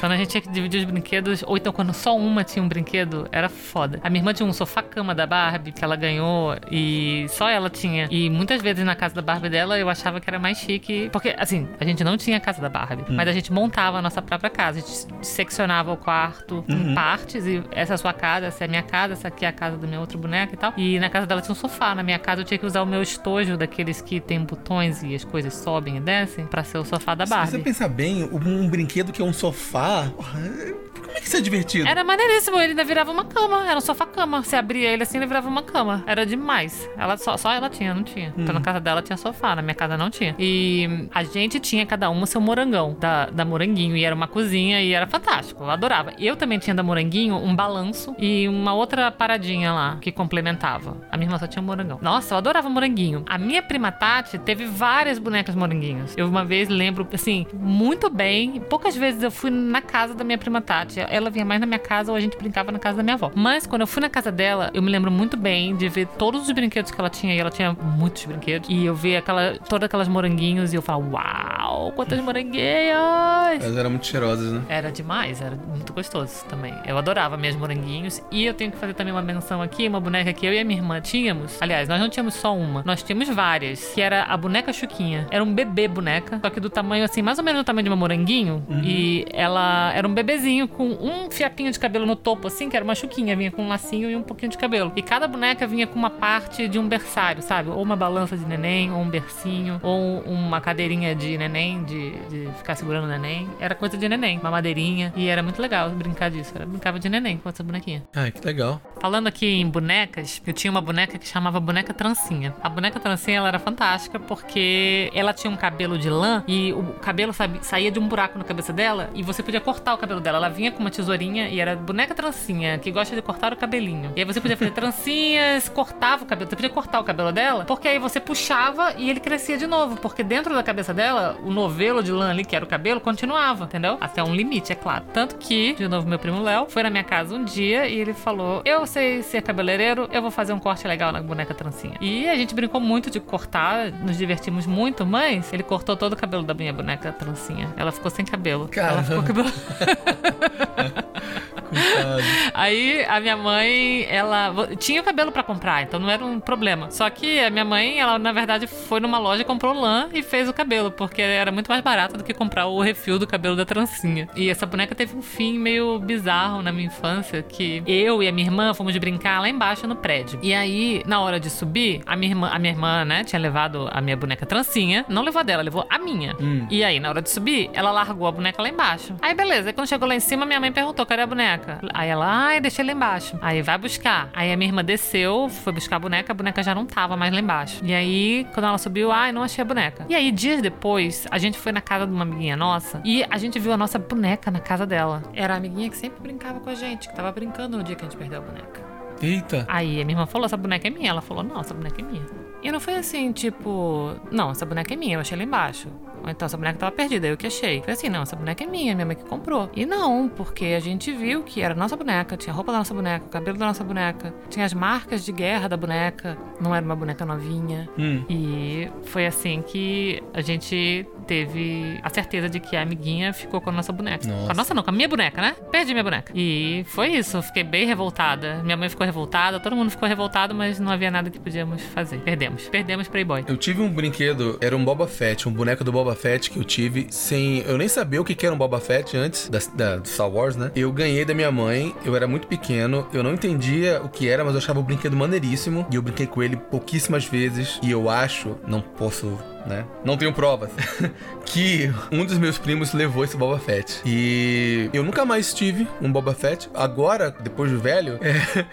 [0.00, 2.68] Quando a gente tinha que dividir os brinquedos, ou então quando só uma tinha um
[2.68, 4.00] brinquedo, era foda.
[4.02, 8.08] A minha irmã tinha um sofá-cama da Barbie que ela ganhou e só ela tinha.
[8.10, 11.10] E muitas vezes na casa da Barbie dela eu achava que era mais chique.
[11.12, 14.02] Porque, assim, a gente não tinha a casa da Barbie, mas a gente montava a
[14.02, 14.78] nossa própria casa.
[14.78, 18.66] A gente seccionava o quarto em partes e essa é a sua casa, essa é
[18.66, 20.72] a minha casa, essa aqui é a casa da minha outra boneca e tal.
[20.76, 21.94] E na casa dela tinha um sofá.
[21.94, 25.14] Na minha casa eu tinha que usar o meu estojo daqueles que tem botões e
[25.14, 27.58] as coisas sobem e descem pra ser o sofá da Se você Barbie.
[27.62, 29.89] pensar bem, um brinquedo que é um sofá.
[29.90, 31.88] Porra, Como é que isso é divertido?
[31.88, 34.42] Era maneiríssimo, ele ainda virava uma cama, era um sofá-cama.
[34.42, 36.02] Você abria ele assim, ele virava uma cama.
[36.06, 36.88] Era demais.
[36.96, 38.32] Ela só, só ela tinha, não tinha.
[38.36, 40.34] Então na casa dela tinha sofá, na minha casa não tinha.
[40.38, 43.96] E a gente tinha cada uma seu morangão da, da Moranguinho.
[43.96, 45.62] E era uma cozinha e era fantástico.
[45.62, 46.12] Eu adorava.
[46.18, 50.96] Eu também tinha da Moranguinho um balanço e uma outra paradinha lá que complementava.
[51.10, 51.98] A minha irmã só tinha um morangão.
[52.02, 53.24] Nossa, eu adorava moranguinho.
[53.28, 56.14] A minha prima Tati teve várias bonecas moranguinhos.
[56.16, 58.60] Eu uma vez lembro, assim, muito bem.
[58.60, 60.79] Poucas vezes eu fui na casa da minha prima Tati.
[61.08, 63.30] Ela vinha mais na minha casa ou a gente brincava na casa da minha avó.
[63.34, 66.42] Mas quando eu fui na casa dela, eu me lembro muito bem de ver todos
[66.42, 67.34] os brinquedos que ela tinha.
[67.34, 68.68] E ela tinha muitos brinquedos.
[68.68, 73.62] E eu ver aquela, todas aquelas moranguinhos e eu falava, uau, quantas moranguinhas!
[73.62, 74.62] Elas eram muito cheirosas, né?
[74.68, 76.74] Era demais, era muito gostoso também.
[76.86, 78.22] Eu adorava minhas moranguinhos.
[78.30, 80.64] E eu tenho que fazer também uma menção aqui, uma boneca que eu e a
[80.64, 81.60] minha irmã tínhamos.
[81.60, 83.92] Aliás, nós não tínhamos só uma, nós tínhamos várias.
[83.94, 85.26] Que era a boneca Chuquinha.
[85.30, 87.90] Era um bebê boneca, só que do tamanho assim, mais ou menos do tamanho de
[87.90, 88.64] uma moranguinho.
[88.82, 92.84] E ela era um bebezinho com um fiapinho de cabelo no topo, assim, que era
[92.84, 93.36] uma chuquinha.
[93.36, 94.92] Vinha com um lacinho e um pouquinho de cabelo.
[94.96, 97.70] E cada boneca vinha com uma parte de um berçário, sabe?
[97.70, 102.48] Ou uma balança de neném, ou um bercinho, ou uma cadeirinha de neném, de, de
[102.58, 103.48] ficar segurando o neném.
[103.58, 105.12] Era coisa de neném, uma madeirinha.
[105.16, 106.52] E era muito legal brincar disso.
[106.58, 108.02] Eu brincava de neném com essa bonequinha.
[108.14, 108.80] Ai, que legal.
[109.00, 112.54] Falando aqui em bonecas, eu tinha uma boneca que chamava boneca trancinha.
[112.62, 116.82] A boneca trancinha ela era fantástica porque ela tinha um cabelo de lã e o
[117.00, 120.38] cabelo saía de um buraco na cabeça dela e você podia cortar o cabelo dela.
[120.38, 124.12] Ela vinha com uma tesourinha e era boneca trancinha que gosta de cortar o cabelinho.
[124.16, 126.50] E aí você podia fazer trancinhas, cortava o cabelo.
[126.50, 129.96] Você podia cortar o cabelo dela porque aí você puxava e ele crescia de novo.
[129.96, 133.64] Porque dentro da cabeça dela, o novelo de lã ali, que era o cabelo, continuava,
[133.64, 133.96] entendeu?
[134.00, 135.04] Até um limite, é claro.
[135.12, 138.12] Tanto que, de novo, meu primo Léo foi na minha casa um dia e ele
[138.12, 141.94] falou: Eu sei ser cabeleireiro, eu vou fazer um corte legal na boneca trancinha.
[142.00, 146.16] E a gente brincou muito de cortar, nos divertimos muito, mas ele cortou todo o
[146.16, 147.72] cabelo da minha boneca trancinha.
[147.76, 148.68] Ela ficou sem cabelo.
[148.74, 149.50] Ela ficou cabelo.
[150.58, 152.22] 哈哈哈哈哈 Coitado.
[152.54, 156.90] Aí a minha mãe, ela tinha cabelo pra comprar, então não era um problema.
[156.90, 160.48] Só que a minha mãe, ela na verdade foi numa loja, comprou lã e fez
[160.48, 163.64] o cabelo, porque era muito mais barato do que comprar o refil do cabelo da
[163.64, 164.28] trancinha.
[164.34, 168.32] E essa boneca teve um fim meio bizarro na minha infância, que eu e a
[168.32, 170.38] minha irmã fomos brincar lá embaixo no prédio.
[170.42, 173.88] E aí, na hora de subir, a minha irmã, a minha irmã, né, tinha levado
[173.90, 176.36] a minha boneca trancinha, não levou a dela, levou a minha.
[176.40, 176.66] Hum.
[176.70, 179.14] E aí, na hora de subir, ela largou a boneca lá embaixo.
[179.22, 179.68] Aí, beleza.
[179.68, 181.59] Aí, quando chegou lá em cima, minha mãe perguntou: cadê a boneca?
[181.92, 183.38] Aí ela, ai, deixei lá embaixo.
[183.40, 184.30] Aí, vai buscar.
[184.32, 187.32] Aí, a minha irmã desceu, foi buscar a boneca, a boneca já não tava mais
[187.32, 187.80] lá embaixo.
[187.84, 190.06] E aí, quando ela subiu, ai, não achei a boneca.
[190.08, 193.38] E aí, dias depois, a gente foi na casa de uma amiguinha nossa e a
[193.38, 195.22] gente viu a nossa boneca na casa dela.
[195.34, 198.04] Era a amiguinha que sempre brincava com a gente, que tava brincando no dia que
[198.04, 198.80] a gente perdeu a boneca.
[199.22, 199.66] Eita.
[199.68, 201.10] Aí a minha irmã falou: essa boneca é minha.
[201.10, 202.24] Ela falou: não, essa boneca é minha.
[202.62, 205.88] E não foi assim, tipo, não, essa boneca é minha, eu achei lá embaixo.
[206.22, 207.82] Ou então essa boneca tava perdida, eu que achei.
[207.82, 209.70] Foi assim, não, essa boneca é minha, minha mãe que comprou.
[209.74, 212.94] E não, porque a gente viu que era nossa boneca, tinha a roupa da nossa
[212.94, 216.84] boneca, o cabelo da nossa boneca, tinha as marcas de guerra da boneca, não era
[216.84, 217.88] uma boneca novinha.
[217.98, 218.24] Hum.
[218.28, 223.70] E foi assim que a gente teve a certeza de que a amiguinha ficou com
[223.70, 224.26] a nossa boneca.
[224.26, 224.46] Nossa.
[224.46, 225.54] Com a nossa não, com a minha boneca, né?
[225.70, 226.32] Perdi minha boneca.
[226.34, 228.60] E foi isso, eu fiquei bem revoltada.
[228.64, 232.18] Minha mãe ficou revoltada, todo mundo ficou revoltado, mas não havia nada que podíamos fazer.
[232.18, 232.68] Perdemos.
[232.68, 233.44] Perdemos Playboy.
[233.46, 236.64] Eu tive um brinquedo, era um Boba Fett, um boneco do Boba Fett que eu
[236.64, 237.60] tive sem.
[237.66, 240.70] Eu nem sabia o que era um Boba Fett antes da, da- Star Wars, né?
[240.74, 244.44] Eu ganhei da minha mãe, eu era muito pequeno, eu não entendia o que era,
[244.44, 245.86] mas eu achava o brinquedo maneiríssimo.
[245.90, 247.78] E eu brinquei com ele pouquíssimas vezes.
[247.82, 249.38] E eu acho, não posso.
[249.66, 249.84] Né?
[250.04, 250.70] Não tenho provas.
[251.44, 254.00] que um dos meus primos levou esse Boba Fett.
[254.04, 256.68] E eu nunca mais tive um Boba Fett.
[256.74, 258.64] Agora, depois de velho, é,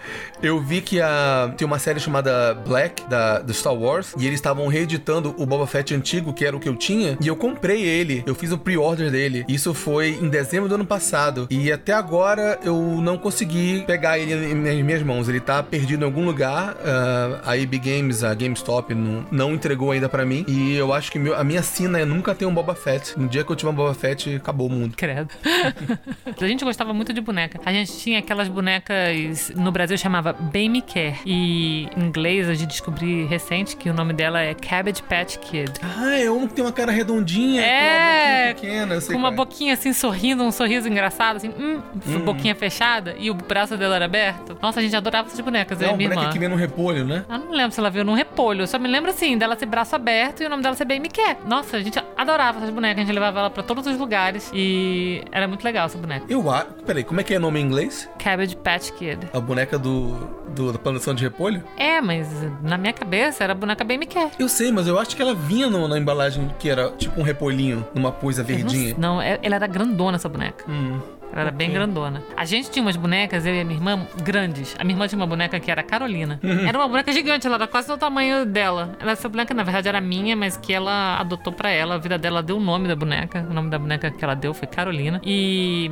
[0.42, 4.38] eu vi que a, tem uma série chamada Black, da, do Star Wars, e eles
[4.38, 7.82] estavam reeditando o Boba Fett antigo, que era o que eu tinha, e eu comprei
[7.82, 8.22] ele.
[8.26, 9.44] Eu fiz o pre-order dele.
[9.48, 11.46] Isso foi em dezembro do ano passado.
[11.50, 15.28] E até agora eu não consegui pegar ele em minhas mãos.
[15.28, 16.76] Ele tá perdido em algum lugar.
[16.84, 20.44] Ah, a EB Games, a GameStop, não, não entregou ainda pra mim.
[20.46, 23.18] E eu acho que meu- a minha sina é nunca ter um Boba Fett.
[23.18, 24.94] No dia que eu tiver um Boba Fett, acabou o mundo.
[24.96, 25.28] Credo.
[26.40, 27.60] a gente gostava muito de boneca.
[27.64, 31.16] A gente tinha aquelas bonecas, no Brasil chamava Bem Me Care.
[31.26, 35.72] E em inglês a gente descobri recente que o nome dela é Cabbage Patch Kid.
[35.82, 39.00] Ah, é um que tem uma cara redondinha, É, com uma boquinha pequena.
[39.00, 39.32] Com uma é.
[39.32, 41.80] boquinha assim sorrindo, um sorriso engraçado, assim, hum,
[42.24, 44.56] boquinha fechada e o braço dela era aberto.
[44.60, 46.30] Nossa, a gente adorava essas bonecas, É uma boneca irmã.
[46.32, 47.24] que vem no repolho, né?
[47.28, 49.66] Eu não lembro se ela veio num repolho, eu só me lembro assim, dela ser
[49.66, 51.38] braço aberto e o nome dela ser bem me quer.
[51.46, 55.22] Nossa, a gente adorava essas bonecas, a gente levava ela pra todos os lugares e
[55.32, 56.26] era muito legal essa boneca.
[56.28, 56.66] Eu acho.
[56.86, 58.08] Peraí, como é que é o nome em inglês?
[58.18, 59.28] Cabbage Patch Kid.
[59.32, 60.14] A boneca do,
[60.54, 61.62] do da plantação de repolho?
[61.76, 62.28] É, mas
[62.62, 64.30] na minha cabeça era a boneca bem me quer.
[64.38, 67.22] Eu sei, mas eu acho que ela vinha no- na embalagem que era tipo um
[67.24, 68.94] repolhinho, numa coisa verdinha.
[68.98, 70.64] Não, é- ela era grandona essa boneca.
[70.68, 71.00] Hum.
[71.32, 72.22] Ela era bem grandona.
[72.36, 74.74] A gente tinha umas bonecas, eu e a minha irmã, grandes.
[74.78, 76.40] A minha irmã tinha uma boneca que era a Carolina.
[76.66, 78.96] Era uma boneca gigante, ela era quase do tamanho dela.
[78.98, 81.96] Ela- Essa boneca, na verdade, era minha, mas que ela adotou pra ela.
[81.96, 83.46] A vida dela deu o nome da boneca.
[83.48, 85.20] O nome da boneca que ela deu foi Carolina.
[85.24, 85.90] E.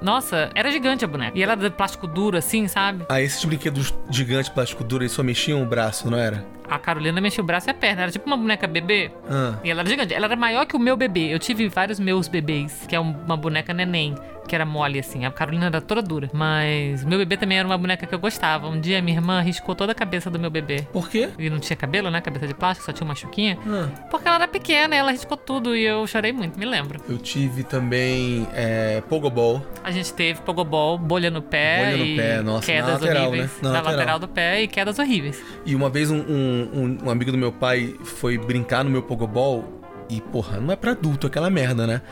[0.00, 1.38] Nossa, era gigante a boneca.
[1.38, 3.04] E ela era de plástico duro, assim, sabe?
[3.08, 6.42] Ah, esses brinquedos gigantes plástico duro, eles só mexiam o braço, não era?
[6.70, 8.02] A Carolina mexia o braço e a perna.
[8.02, 9.10] Era tipo uma boneca bebê.
[9.28, 9.54] Ah.
[9.64, 10.14] E ela era gigante.
[10.14, 11.32] Ela era maior que o meu bebê.
[11.34, 14.14] Eu tive vários meus bebês, que é um- uma boneca neném,
[14.48, 15.24] que era mole, assim.
[15.24, 16.28] A Carolina era toda dura.
[16.32, 18.68] Mas meu bebê também era uma boneca que eu gostava.
[18.68, 20.86] Um dia minha irmã riscou toda a cabeça do meu bebê.
[20.92, 21.28] Por quê?
[21.38, 22.20] E não tinha cabelo, né?
[22.20, 23.58] Cabeça de plástico, só tinha uma chuquinha.
[23.66, 23.88] Ah.
[24.10, 27.00] Porque ela era pequena, ela riscou tudo e eu chorei muito, me lembro.
[27.08, 29.64] Eu tive também é, Pogoball.
[29.84, 33.50] A gente teve pogobol, bolha no pé Bolha no pé, nossa, na quedas lateral, horríveis.
[33.50, 33.58] né?
[33.62, 33.96] Na Na lateral.
[33.96, 35.42] lateral do pé e quedas horríveis.
[35.64, 39.02] E uma vez um, um- um- um amigo do meu pai foi brincar no meu
[39.02, 39.64] Pogoball
[40.08, 42.02] e, porra, não é pra adulto aquela merda, né?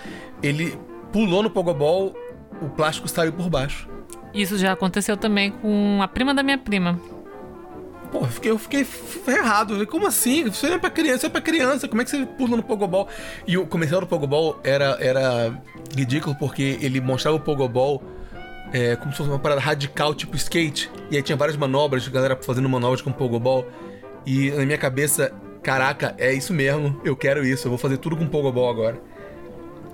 [0.42, 0.78] Ele
[1.12, 2.14] pulou no Pogoball,
[2.62, 3.88] o plástico saiu por baixo.
[4.34, 7.00] Isso já aconteceu também com a prima da minha prima.
[8.12, 9.86] Pô, eu fiquei, eu fiquei ferrado.
[9.86, 10.46] Como assim?
[10.48, 11.86] Isso não é pra criança, isso é pra criança.
[11.88, 13.08] Como é que você pula no Pogoball?
[13.46, 15.52] E o comercial do Pogoball era, era
[15.94, 18.02] ridículo porque ele mostrava o Pogoball
[18.72, 20.90] é, como se fosse uma parada radical, tipo skate.
[21.10, 23.66] E aí tinha várias manobras, galera fazendo manobras com Pogoball.
[24.30, 27.00] E na minha cabeça, caraca, é isso mesmo.
[27.04, 27.66] Eu quero isso.
[27.66, 29.00] Eu vou fazer tudo com Pogoball agora.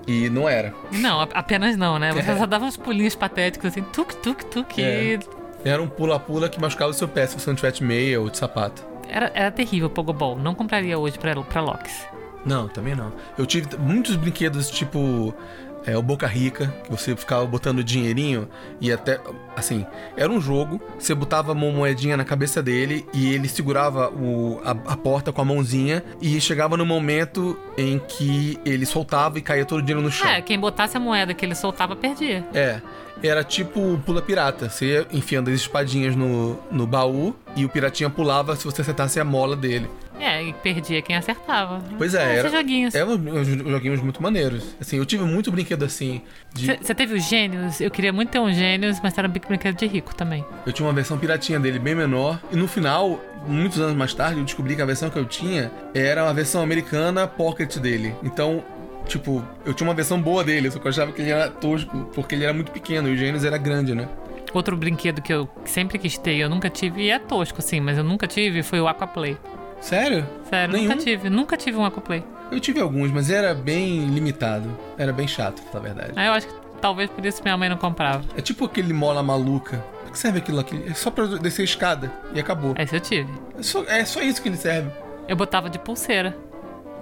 [0.07, 0.73] E não era.
[0.91, 2.11] Não, apenas não, né?
[2.11, 2.35] Você É.
[2.37, 4.81] só dava uns pulinhos patéticos assim, tuk, tuk, tuk.
[4.83, 5.03] É.
[5.15, 5.19] E
[5.63, 8.37] Era um pula-pula que machucava o seu pé se você não tivesse meia ou de
[8.37, 8.85] sapato.
[9.09, 10.35] era, era terrível o Pogobol.
[10.37, 12.05] Não compraria hoje pra, pra Lox.
[12.45, 13.11] Não, também não.
[13.37, 15.33] Eu tive muitos brinquedos tipo
[15.85, 18.49] é, o Boca Rica, que você ficava botando dinheirinho
[18.81, 19.19] e até.
[19.55, 19.85] Assim,
[20.17, 24.71] era um jogo, você botava uma moedinha na cabeça dele e ele segurava o, a,
[24.71, 29.63] a porta com a mãozinha e chegava no momento em que ele soltava e caía
[29.63, 30.27] todo o dinheiro no chão.
[30.27, 32.45] É, quem botasse a moeda que ele soltava, perdia.
[32.53, 32.81] É.
[33.23, 34.69] Era tipo pula pirata.
[34.69, 39.19] Você ia enfiando as espadinhas no, no baú e o piratinha pulava se você acertasse
[39.19, 39.89] a mola dele.
[40.19, 41.81] É, e perdia quem acertava.
[41.97, 42.93] Pois é, Esses era- joguinhos.
[42.95, 44.75] Uns joguinhos muito maneiros.
[44.79, 46.21] Assim, eu tive muito brinquedo assim.
[46.53, 47.81] de- Você teve os gênios?
[47.81, 50.45] Eu queria muito ter um gênios, mas era um brinquedo de rico também.
[50.65, 52.39] Eu tinha uma versão piratinha dele bem menor.
[52.51, 55.71] E no final, muitos anos mais tarde, eu descobri que a versão que eu tinha
[55.93, 58.15] era uma versão americana pocket dele.
[58.23, 58.63] Então,
[59.07, 62.09] tipo, eu tinha uma versão boa dele, só que eu achava que ele era tosco,
[62.15, 64.07] porque ele era muito pequeno e o Gênesis era grande, né?
[64.53, 67.97] Outro brinquedo que eu sempre quis ter, eu nunca tive, e é tosco, assim, mas
[67.97, 69.37] eu nunca tive, foi o Aquaplay.
[69.81, 70.25] Sério?
[70.49, 70.89] Sério, Nenhum?
[70.89, 71.29] nunca tive.
[71.29, 72.23] Nunca tive um Aquaplay.
[72.51, 74.69] Eu tive alguns, mas era bem limitado.
[74.97, 76.13] Era bem chato, pra falar a verdade.
[76.15, 78.23] Aí eu acho que talvez por isso minha mãe não comprava.
[78.37, 79.77] É tipo aquele mola maluca.
[80.03, 80.83] Pra que serve aquilo aqui?
[80.87, 82.73] É só pra descer a escada e acabou.
[82.77, 83.31] Esse eu tive.
[83.57, 84.89] É só, é só isso que ele serve.
[85.27, 86.37] Eu botava de pulseira.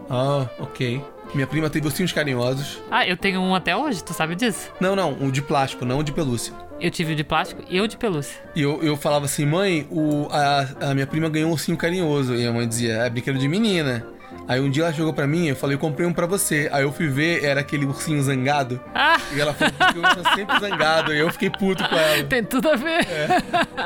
[0.10, 1.02] Ah, ok.
[1.34, 2.80] Minha prima teve ursinhos carinhosos.
[2.92, 4.70] Ah, eu tenho um até hoje, tu sabe disso?
[4.80, 6.54] Não, não, o de plástico, não o de pelúcia.
[6.80, 8.40] Eu tive o de plástico e o de pelúcia.
[8.56, 12.36] E eu, eu falava assim, mãe, o, a, a minha prima ganhou um ursinho carinhoso.
[12.36, 14.06] E a mãe dizia, é brinquedo de menina.
[14.48, 16.68] Aí um dia ela chegou pra mim, eu falei, eu comprei um pra você.
[16.74, 18.82] Aí eu fui ver, era aquele ursinho zangado.
[18.94, 21.14] Ah, E ela falou que eu tô sempre zangado.
[21.14, 22.24] E eu fiquei puto com ela.
[22.26, 23.08] tem tudo a ver.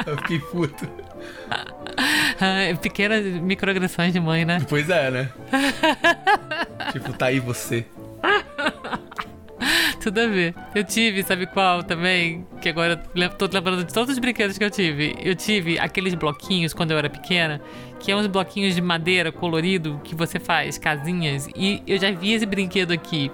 [0.06, 0.88] Eu fiquei puto.
[2.82, 4.66] Pequenas microagressões de mãe, né?
[4.70, 5.30] Pois é, né?
[6.92, 7.86] tipo, tá aí você.
[10.02, 10.54] Tudo a ver.
[10.76, 12.46] Eu tive, sabe qual também?
[12.62, 15.16] Que agora tô lembrando de todos os brinquedos que eu tive.
[15.22, 17.60] Eu tive aqueles bloquinhos quando eu era pequena,
[18.00, 21.50] que é uns bloquinhos de madeira colorido que você faz casinhas.
[21.56, 23.32] E eu já vi esse brinquedo aqui.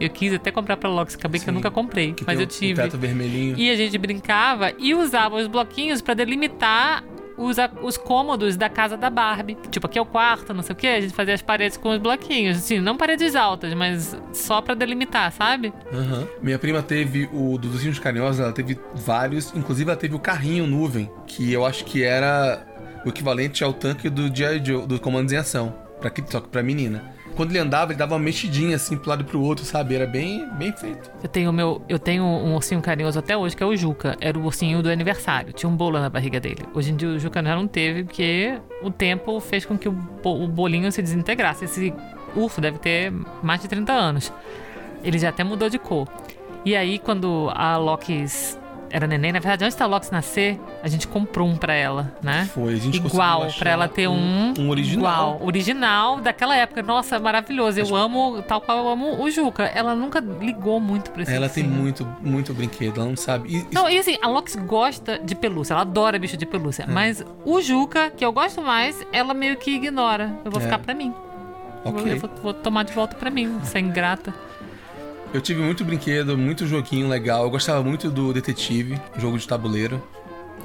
[0.00, 1.56] Eu quis até comprar pra Lox, acabei que eu Sim.
[1.56, 2.80] nunca comprei, mas eu tive.
[2.80, 3.56] O teto vermelhinho.
[3.56, 7.02] E a gente brincava e usava os bloquinhos pra delimitar
[7.36, 9.56] os, os cômodos da casa da Barbie.
[9.70, 10.86] Tipo, aqui é o quarto, não sei o que.
[10.86, 12.58] A gente fazia as paredes com os bloquinhos.
[12.58, 15.72] Assim, não paredes altas, mas só pra delimitar, sabe?
[15.92, 16.26] Aham.
[16.42, 19.54] Minha prima teve o dos ursinhos carinhosos, ela teve vários.
[19.54, 22.64] Inclusive, ela teve o carrinho nuvem, que eu acho que era
[23.04, 24.64] o equivalente ao tanque do G.I.
[24.64, 25.74] Joe, do Comandos em Ação.
[26.00, 27.15] Pra, só que pra menina.
[27.36, 29.94] Quando ele andava, ele dava uma mexidinha assim pro lado e pro outro, sabe?
[29.94, 31.10] Era bem, bem feito.
[31.22, 34.16] Eu tenho meu, eu tenho um ursinho carinhoso até hoje, que é o Juca.
[34.22, 35.52] Era o ursinho do aniversário.
[35.52, 36.64] Tinha um bolo na barriga dele.
[36.72, 39.94] Hoje em dia o Juca já não teve, porque o tempo fez com que o,
[40.24, 41.66] o bolinho se desintegrasse.
[41.66, 41.92] Esse
[42.34, 44.32] urso deve ter mais de 30 anos.
[45.04, 46.08] Ele já até mudou de cor.
[46.64, 48.58] E aí, quando a Lox
[48.90, 52.48] era neném, na verdade, antes da Lox nascer, a gente comprou um pra ela, né?
[52.54, 55.34] Foi, a gente Igual, pra ela ter um, um original.
[55.36, 56.82] Igual, original daquela época.
[56.82, 57.80] Nossa, maravilhoso.
[57.80, 59.64] Eu amo, tal qual eu amo o Juca.
[59.64, 63.56] Ela nunca ligou muito pra esse Ela tem muito, muito brinquedo, ela não sabe.
[63.56, 66.84] E- Não, e assim, a Lox gosta de pelúcia, ela adora bicho de pelúcia.
[66.84, 66.90] É.
[66.90, 70.32] Mas o Juca, que eu gosto mais, ela meio que ignora.
[70.44, 70.64] Eu vou É.
[70.64, 71.12] ficar pra mim.
[71.84, 72.12] Eu vou- ok.
[72.12, 74.32] Eu vou, vou tomar de volta pra mim, sem grata.
[75.32, 77.44] Eu tive muito brinquedo, muito joguinho legal.
[77.44, 80.02] Eu gostava muito do Detetive, jogo de tabuleiro,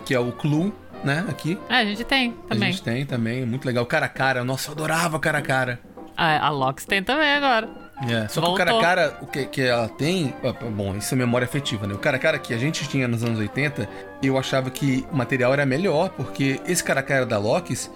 [0.06, 0.72] que é o Clue,
[1.04, 1.26] né?
[1.30, 1.58] Aqui.
[1.68, 2.72] É, a gente tem A também.
[2.72, 3.86] gente tem também, muito legal.
[3.86, 5.80] Cara a cara, nossa, eu adorava cara a cara.
[6.16, 7.68] A, a Lox tem também agora.
[8.08, 8.58] É, Só que o Voltou.
[8.58, 10.34] cara a cara, o que, que ela tem.
[10.44, 11.94] ah, Bom, isso é memória afetiva, né?
[11.94, 13.88] O cara a cara que a gente tinha nos anos 80,
[14.24, 17.92] eu achava que o material era melhor, porque esse cara a cara da Lox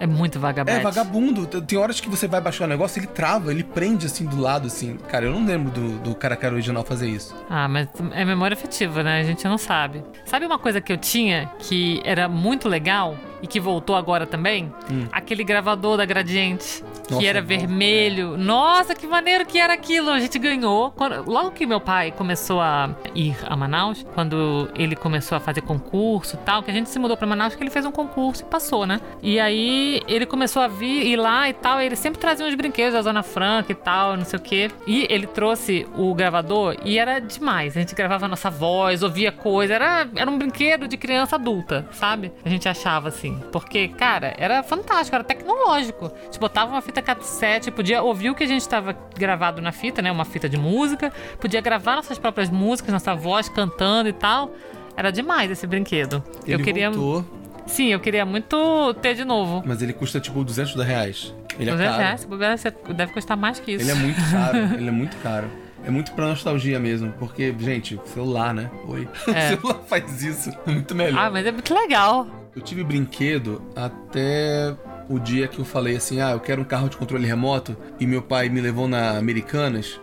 [0.00, 0.78] É muito vagabundo.
[0.78, 1.46] é vagabundo.
[1.46, 4.66] Tem horas que você vai baixar o negócio, ele trava, ele prende assim do lado,
[4.66, 4.96] assim.
[5.08, 7.36] Cara, eu não lembro do, do cara a cara original fazer isso.
[7.48, 9.20] Ah, mas é memória afetiva, né?
[9.20, 10.02] A gente não sabe.
[10.24, 14.72] Sabe uma coisa que eu tinha que era muito legal e que voltou agora também?
[15.12, 16.82] Aquele gravador da Gradiente.
[17.10, 18.36] Que Nossa, era vermelho.
[18.36, 20.10] Nossa, que maneiro que era aquilo.
[20.10, 20.92] A gente ganhou.
[20.92, 25.60] Quando- logo que meu pai começou a ir a Manaus, quando ele começou a fazer
[25.62, 28.42] concurso e tal, que a gente se mudou pra Manaus, que ele fez um concurso
[28.42, 29.00] e passou, né?
[29.22, 31.80] E aí ele começou a vir, ir lá e tal.
[31.80, 34.70] E ele sempre trazia uns brinquedos da Zona Franca e tal, não sei o quê.
[34.86, 37.76] E ele trouxe o gravador e era demais.
[37.76, 39.74] A gente gravava a nossa voz, ouvia coisa.
[39.74, 42.30] Era, era um brinquedo de criança adulta, sabe?
[42.44, 43.40] A gente achava assim.
[43.50, 46.12] Porque, cara, era fantástico, era tecnológico.
[46.20, 49.72] A gente botava uma fita cassete, podia ouvir o que a gente estava gravado na
[49.72, 50.10] fita, né?
[50.10, 51.12] Uma fita de música.
[51.40, 54.52] Podia gravar nossas próprias músicas, nossa voz cantando e tal.
[54.96, 56.22] Era demais esse brinquedo.
[56.44, 56.90] Ele eu queria.
[56.90, 57.24] voltou,
[57.66, 59.62] Sim, eu queria muito ter de novo.
[59.64, 61.34] mas ele custa tipo 200 reais.
[61.58, 61.98] Ele é 200 caro.
[62.02, 63.84] reais, você deve custar mais que isso.
[63.84, 65.46] Ele é muito caro, ele é muito caro.
[65.84, 68.70] É muito pra nostalgia mesmo, porque, gente, celular, né?
[68.86, 69.08] Oi.
[69.34, 69.54] É.
[69.54, 70.50] O celular faz isso.
[70.66, 71.18] É muito melhor.
[71.18, 72.26] Ah, mas é muito legal.
[72.54, 74.74] Eu tive brinquedo até
[75.10, 77.76] o dia que eu falei assim: ah, eu quero um carro de controle remoto.
[77.98, 80.00] E meu pai me levou na Americanas.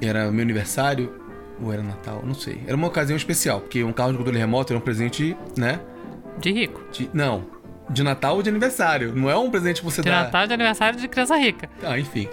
[0.00, 1.14] Era meu aniversário.
[1.62, 2.22] Ou era Natal?
[2.26, 2.60] Não sei.
[2.66, 5.80] Era uma ocasião especial, porque um carro de controle remoto era um presente, né?
[6.40, 6.82] De rico.
[6.90, 7.46] De, não.
[7.88, 9.14] De Natal ou de aniversário.
[9.14, 10.24] Não é um presente que você De dá.
[10.24, 11.70] Natal e de aniversário de criança rica.
[11.82, 12.28] Ah, enfim.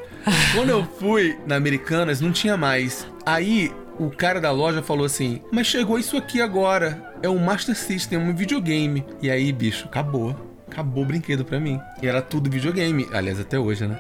[0.56, 3.06] Quando eu fui na Americanas, não tinha mais.
[3.24, 7.14] Aí o cara da loja falou assim: Mas chegou isso aqui agora.
[7.22, 9.06] É um Master System, um videogame.
[9.22, 10.36] E aí, bicho, acabou.
[10.80, 11.78] Acabou o brinquedo pra mim.
[12.02, 13.06] E era tudo videogame.
[13.12, 14.00] Aliás, até hoje, né?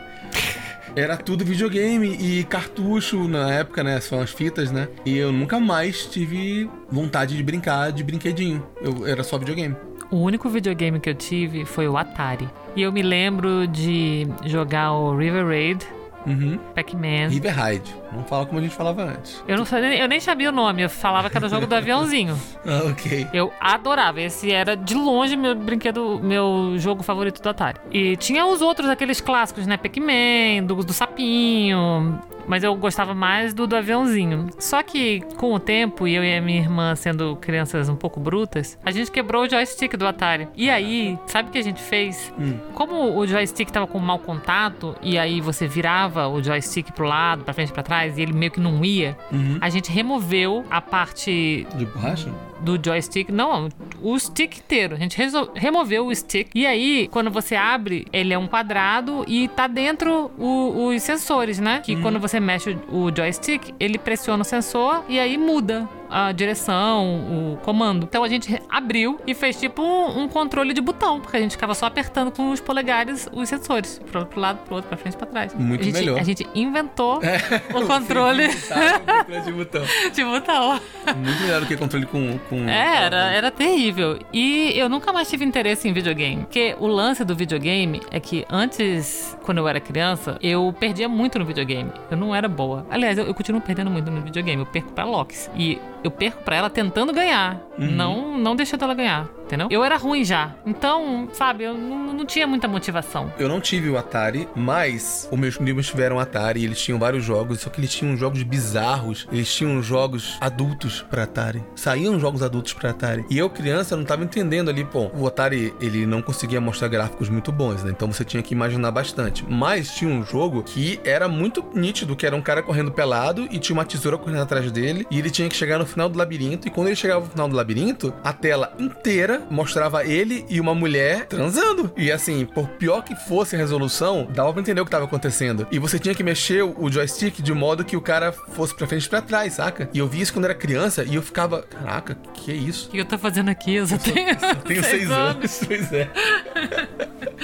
[0.96, 4.00] Era tudo videogame e cartucho na época, né?
[4.00, 4.88] São as fitas, né?
[5.06, 8.66] E eu nunca mais tive vontade de brincar de brinquedinho.
[8.82, 9.76] Eu era só videogame.
[10.10, 12.50] O único videogame que eu tive foi o Atari.
[12.78, 15.86] E eu me lembro de jogar o River Raid,
[16.26, 16.60] Uhum.
[16.76, 17.30] Pac-Man.
[17.30, 17.96] River Ride.
[18.12, 19.44] Não fala como a gente falava antes.
[19.48, 21.74] Eu, não sabia, eu nem sabia o nome, eu falava que era o jogo do
[21.76, 22.38] aviãozinho.
[22.66, 23.28] Ah, ok.
[23.34, 24.20] Eu adorava.
[24.22, 27.80] Esse era de longe meu brinquedo, meu jogo favorito do Atari.
[27.92, 29.78] E tinha os outros, aqueles clássicos, né?
[29.78, 32.20] Pac-Man, do, do sapinho.
[32.50, 34.48] Mas eu gostava mais do do aviãozinho.
[34.60, 38.20] Só que com o tempo, e eu e a minha irmã sendo crianças um pouco
[38.20, 40.48] brutas, a gente quebrou o joystick do Atari.
[40.58, 42.34] E aí, sabe o que a gente fez?
[42.74, 47.44] Como o joystick tava com mau contato, e aí você virava o joystick pro lado,
[47.44, 49.16] pra frente, pra trás, e ele meio que não ia,
[49.62, 52.30] a gente removeu a parte De borracha?
[52.62, 53.30] Do joystick.
[53.30, 53.70] Não,
[54.02, 54.96] o stick inteiro.
[54.96, 55.18] A gente
[55.56, 56.50] removeu o stick.
[56.54, 61.60] E aí, quando você abre, ele é um quadrado e tá dentro o- os sensores,
[61.60, 61.82] né?
[61.84, 66.32] Que quando você mexe o, o joystick, ele pressiona o sensor e aí muda a
[66.32, 68.06] direção, o comando.
[68.10, 71.52] Então a gente abriu e fez tipo um, um controle de botão, porque a gente
[71.52, 75.18] ficava só apertando com os polegares os sensores, pro, pro lado, pro outro, pra frente,
[75.18, 75.54] pra trás.
[75.54, 76.20] Muito a gente, melhor.
[76.20, 77.20] A gente inventou
[77.74, 78.48] o controle
[79.46, 79.84] de botão.
[80.14, 80.80] de botão.
[81.16, 82.38] Muito melhor do que controle com.
[82.50, 84.20] com É, Era, era terrível.
[84.34, 86.44] E eu nunca mais tive interesse em videogame.
[86.44, 91.40] Porque o lance do videogame é que antes, quando eu era criança, eu perdia muito
[91.40, 91.92] no videogame.
[92.10, 92.86] Eu não era boa.
[92.90, 94.62] Aliás, eu, eu continuo perdendo muito no videogame.
[94.62, 95.50] Eu perco pra Lox.
[95.56, 97.62] E eu perco pra ela tentando ganhar.
[97.78, 99.28] Não, não deixando ela ganhar.
[99.50, 99.68] Entendeu?
[99.72, 100.54] Eu era ruim já.
[100.64, 103.34] Então, sabe, eu não, não tinha muita motivação.
[103.40, 107.24] Eu não tive o Atari, mas os meus primos tiveram Atari e eles tinham vários
[107.24, 111.64] jogos, só que eles tinham jogos bizarros, eles tinham jogos adultos pra Atari.
[111.76, 113.26] Saíam jogos adultos pra Atari.
[113.28, 117.28] E eu, criança, não tava entendendo ali, pô, o Atari, ele não conseguia mostrar gráficos
[117.28, 117.90] muito bons, né?
[117.90, 119.44] Então você tinha que imaginar bastante.
[119.50, 123.58] Mas tinha um jogo que era muito nítido, que era um cara correndo pelado e
[123.58, 126.68] tinha uma tesoura correndo atrás dele, e ele tinha que chegar no final do labirinto,
[126.68, 130.74] e quando ele chegava no final do labirinto, a tela inteira mostrava ele e uma
[130.76, 131.92] mulher transando.
[131.98, 135.68] E assim, por pior que fosse a resolução, dava pra entender o que tava acontecendo.
[135.72, 139.06] E você tinha que mexer o joystick de modo que o cara fosse pra frente
[139.06, 139.90] e pra trás, saca?
[139.94, 142.88] E eu vi isso quando era criança e eu ficava, caraca, que é isso?
[142.88, 143.76] O que eu tô fazendo aqui?
[143.76, 146.10] Eu só tenho, Eu tenho seis anos, pois é.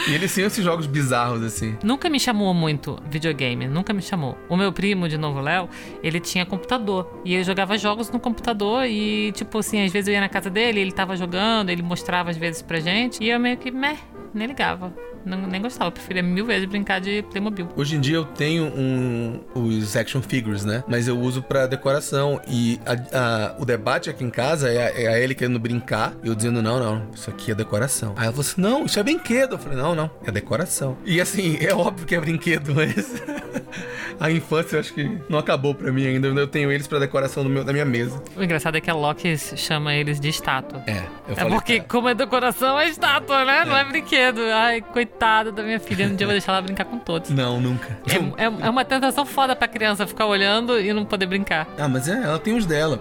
[0.08, 1.78] e eles tinham esses jogos bizarros, assim.
[1.84, 4.38] Nunca me chamou muito videogame, nunca me chamou.
[4.50, 5.70] O meu primo, de novo, Léo,
[6.04, 7.22] ele tinha computador.
[7.24, 10.50] E ele jogava jogos no computador e, tipo assim, às vezes eu ia na casa
[10.50, 13.24] dele, ele tava jogando, ele mostrava às vezes pra gente.
[13.24, 13.98] E eu meio que, meh,
[14.36, 14.94] nem ligava.
[15.26, 17.68] Não, nem gostava, preferia mil vezes brincar de Playmobil.
[17.76, 20.84] Hoje em dia eu tenho um, os action figures, né?
[20.88, 22.40] Mas eu uso pra decoração.
[22.48, 26.14] E a- a- o debate aqui em casa é a, é a ele querendo brincar
[26.24, 28.14] e eu dizendo: não, não, isso aqui é decoração.
[28.18, 29.54] Aí ela falou assim: não, isso é brinquedo.
[29.54, 30.96] Eu falei: não, não, é decoração.
[31.04, 33.24] E assim, é óbvio que é brinquedo, mas.
[34.20, 36.28] a infância eu acho que não acabou pra mim ainda.
[36.28, 38.22] Eu tenho eles pra decoração meu, da minha mesa.
[38.38, 40.84] O engraçado é que a Loki chama eles de estátua.
[40.86, 41.52] É, eu É falei.
[41.54, 43.66] porque, pra- como é decoração, é estátua, né?
[43.66, 44.25] Não é brinquedo.
[44.54, 46.08] Ai, coitada da minha filha.
[46.08, 47.30] Um dia eu vou deixar ela brincar com todos.
[47.30, 47.98] Não, nunca.
[48.08, 51.68] É, é, é uma tentação foda pra criança ficar olhando e não poder brincar.
[51.78, 53.00] Ah, mas é, ela tem os dela.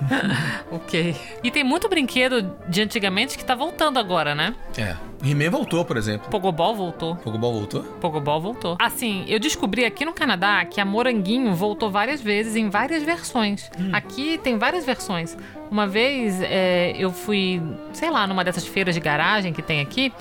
[0.70, 1.16] Ok.
[1.42, 4.54] E tem muito brinquedo de antigamente que tá voltando agora, né?
[4.76, 4.96] É.
[5.24, 6.28] He-Man voltou, por exemplo.
[6.28, 7.16] Pogobol voltou.
[7.16, 7.82] Pogobol voltou?
[7.82, 8.76] Pogobol voltou.
[8.78, 13.70] Assim, eu descobri aqui no Canadá que a Moranguinho voltou várias vezes em várias versões.
[13.92, 15.36] Aqui tem várias versões.
[15.70, 17.60] Uma vez é, eu fui,
[17.92, 20.12] sei lá, numa dessas feiras de garagem que tem aqui.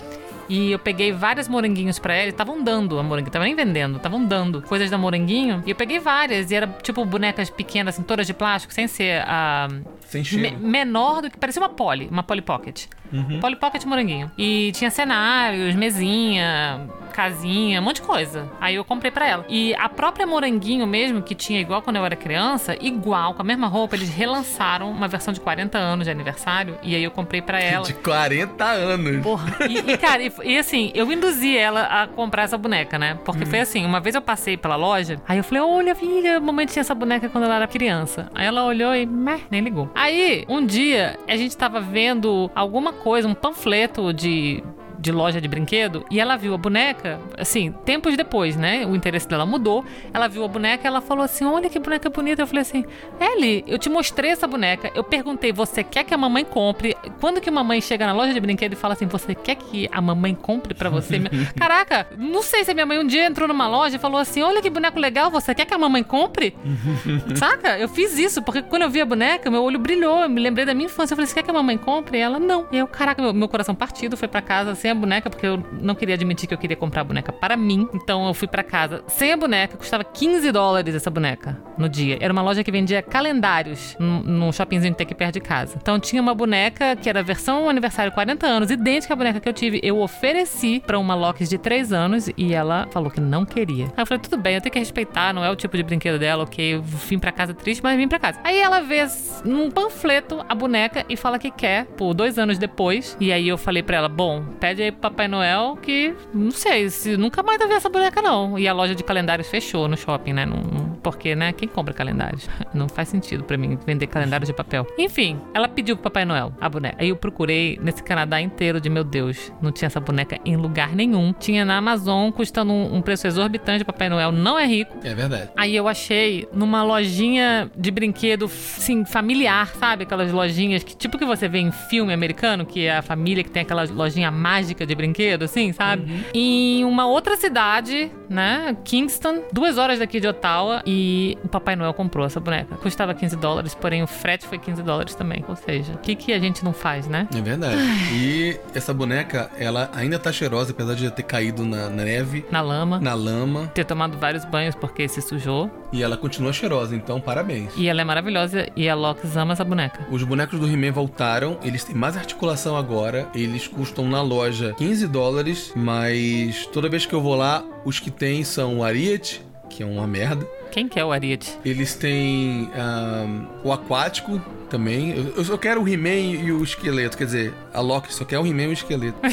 [0.48, 2.30] E eu peguei várias moranguinhos pra ela.
[2.30, 5.64] Estavam dando a moranguinho, tava nem vendendo, estavam dando coisas da moranguinho.
[5.66, 6.52] E eu peguei várias.
[6.52, 9.68] E era tipo bonecas pequenas, assim, todas de plástico, sem ser a.
[10.02, 10.58] Sem me- cheiro.
[10.60, 11.38] menor do que.
[11.38, 12.86] Parecia uma Polly, uma Polly Pocket.
[13.18, 13.40] Uhum.
[13.40, 14.32] Polly Pocket moranguinho.
[14.38, 18.50] E tinha cenários, mesinha, casinha, um monte de coisa.
[18.60, 19.46] Aí eu comprei pra ela.
[19.48, 23.46] E a própria moranguinho mesmo, que tinha igual quando eu era criança, igual, com a
[23.46, 26.78] mesma roupa, eles relançaram uma versão de 40 anos de aniversário.
[26.84, 27.86] E aí eu comprei pra ela.
[27.86, 29.24] De 40 anos.
[29.24, 29.56] Porra.
[29.70, 33.18] E, e, cara, e, e assim, eu induzi ela a comprar essa boneca, né?
[33.24, 36.66] Porque foi assim, uma vez eu passei pela loja, aí eu falei, olha, filha, mamãe
[36.66, 38.30] tinha essa boneca quando ela era criança.
[38.36, 39.90] Aí ela olhou e, meh, nem ligou.
[39.96, 44.64] Aí, um dia, a gente tava vendo alguma coisa, um panfleto de
[45.06, 48.88] de loja de brinquedo e ela viu a boneca, assim, tempos depois, né?
[48.88, 49.86] O interesse dela mudou.
[50.12, 52.42] Ela viu a boneca e ela falou assim: Olha que boneca bonita.
[52.42, 52.84] Eu falei assim:
[53.20, 54.92] Ellie, eu te mostrei essa boneca.
[54.96, 56.98] Eu perguntei: Você quer que a mamãe compre?
[57.22, 59.88] Quando que a mamãe chega na loja de brinquedo e fala assim: Você quer que
[59.92, 61.20] a mamãe compre pra você?
[61.56, 64.42] Caraca, não sei se a minha mãe um dia entrou numa loja e falou assim:
[64.42, 66.56] Olha que boneco legal, você quer que a mamãe compre?
[67.38, 67.78] Saca?
[67.78, 70.24] Eu fiz isso, porque quando eu vi a boneca, meu olho brilhou.
[70.24, 71.14] Eu me lembrei da minha infância.
[71.14, 72.18] Eu falei: Você quer que a mamãe compre?
[72.18, 72.66] E ela não.
[72.72, 75.64] E eu, caraca, meu, meu coração partido foi pra casa sem a boneca, porque eu
[75.82, 77.88] não queria admitir que eu queria comprar a boneca para mim.
[77.94, 82.18] Então eu fui pra casa sem a boneca, custava 15 dólares essa boneca no dia.
[82.20, 85.78] Era uma loja que vendia calendários num, shoppingzinho que tem aqui perto de casa.
[85.82, 89.54] Então tinha uma boneca que era versão aniversário 40 anos, idêntica à boneca que eu
[89.54, 89.80] tive.
[89.84, 93.86] Eu ofereci pra uma Locks de 3 anos e ela falou que não queria.
[93.86, 96.20] Aí eu falei, tudo bem, eu tenho que respeitar, não é o tipo de brinquedo
[96.20, 96.76] dela, ok?
[96.76, 98.40] Eu vim pra casa triste, mas vim pra casa.
[98.44, 99.06] Aí ela vê
[99.44, 103.18] num panfleto a boneca e fala que quer, por dois anos depois.
[103.20, 106.90] E aí eu falei pra ela, bom, pede aí pro Papai Noel que, não sei,
[106.90, 108.58] se nunca mais vai ver essa boneca não.
[108.58, 110.46] E a loja de calendários fechou no shopping, né?
[110.46, 111.52] Não, não, porque, né?
[111.52, 112.50] Quem compra calendários?
[112.74, 114.86] Não faz sentido pra mim vender calendários de papel.
[114.98, 116.98] Enfim, ela pediu pro Papai Noel a boneca.
[117.00, 120.94] Aí eu procurei nesse Canadá inteiro de, meu Deus, não tinha essa boneca em lugar
[120.94, 121.32] nenhum.
[121.32, 123.86] Tinha na Amazon, custando um, um preço exorbitante.
[123.86, 124.98] Papai Noel não é rico.
[125.04, 125.50] É verdade.
[125.56, 130.04] Aí eu achei numa lojinha de brinquedo, assim, familiar, sabe?
[130.04, 133.50] Aquelas lojinhas que, tipo que você vê em filme americano, que é a família que
[133.50, 136.26] tem aquela lojinha mágica de brinquedo, assim, sabe?
[136.34, 138.76] Em uma outra cidade, né?
[138.84, 142.76] Kingston, duas horas daqui de Ottawa, e o Papai Noel comprou essa boneca.
[142.78, 145.44] Custava 15 dólares, porém o frete foi 15 dólares também.
[145.48, 147.28] Ou seja, o que, que a gente não faz, né?
[147.36, 147.76] É verdade.
[148.14, 152.62] E essa boneca, ela ainda tá cheirosa, apesar de já ter caído na neve, Na
[152.62, 153.00] lama.
[153.00, 153.68] na lama.
[153.74, 155.70] Ter tomado vários banhos porque se sujou.
[155.92, 157.72] E ela continua cheirosa, então parabéns.
[157.78, 160.06] E ela é maravilhosa e a Lox ama essa boneca.
[160.12, 165.08] Os bonecos do He-Man voltaram, eles têm mais articulação agora, eles custam na loja 15
[165.08, 169.84] dólares, mas toda vez que eu vou lá, os que tem são o Ariat, que
[169.84, 170.48] é uma merda.
[170.76, 171.58] Quem que é o Ariete?
[171.64, 175.12] Eles têm ahn, o aquático também.
[175.16, 178.40] Eu, eu só quero o He-Man e o esqueleto, quer dizer, a Loki só quer
[178.40, 179.18] o He-Man e o esqueleto.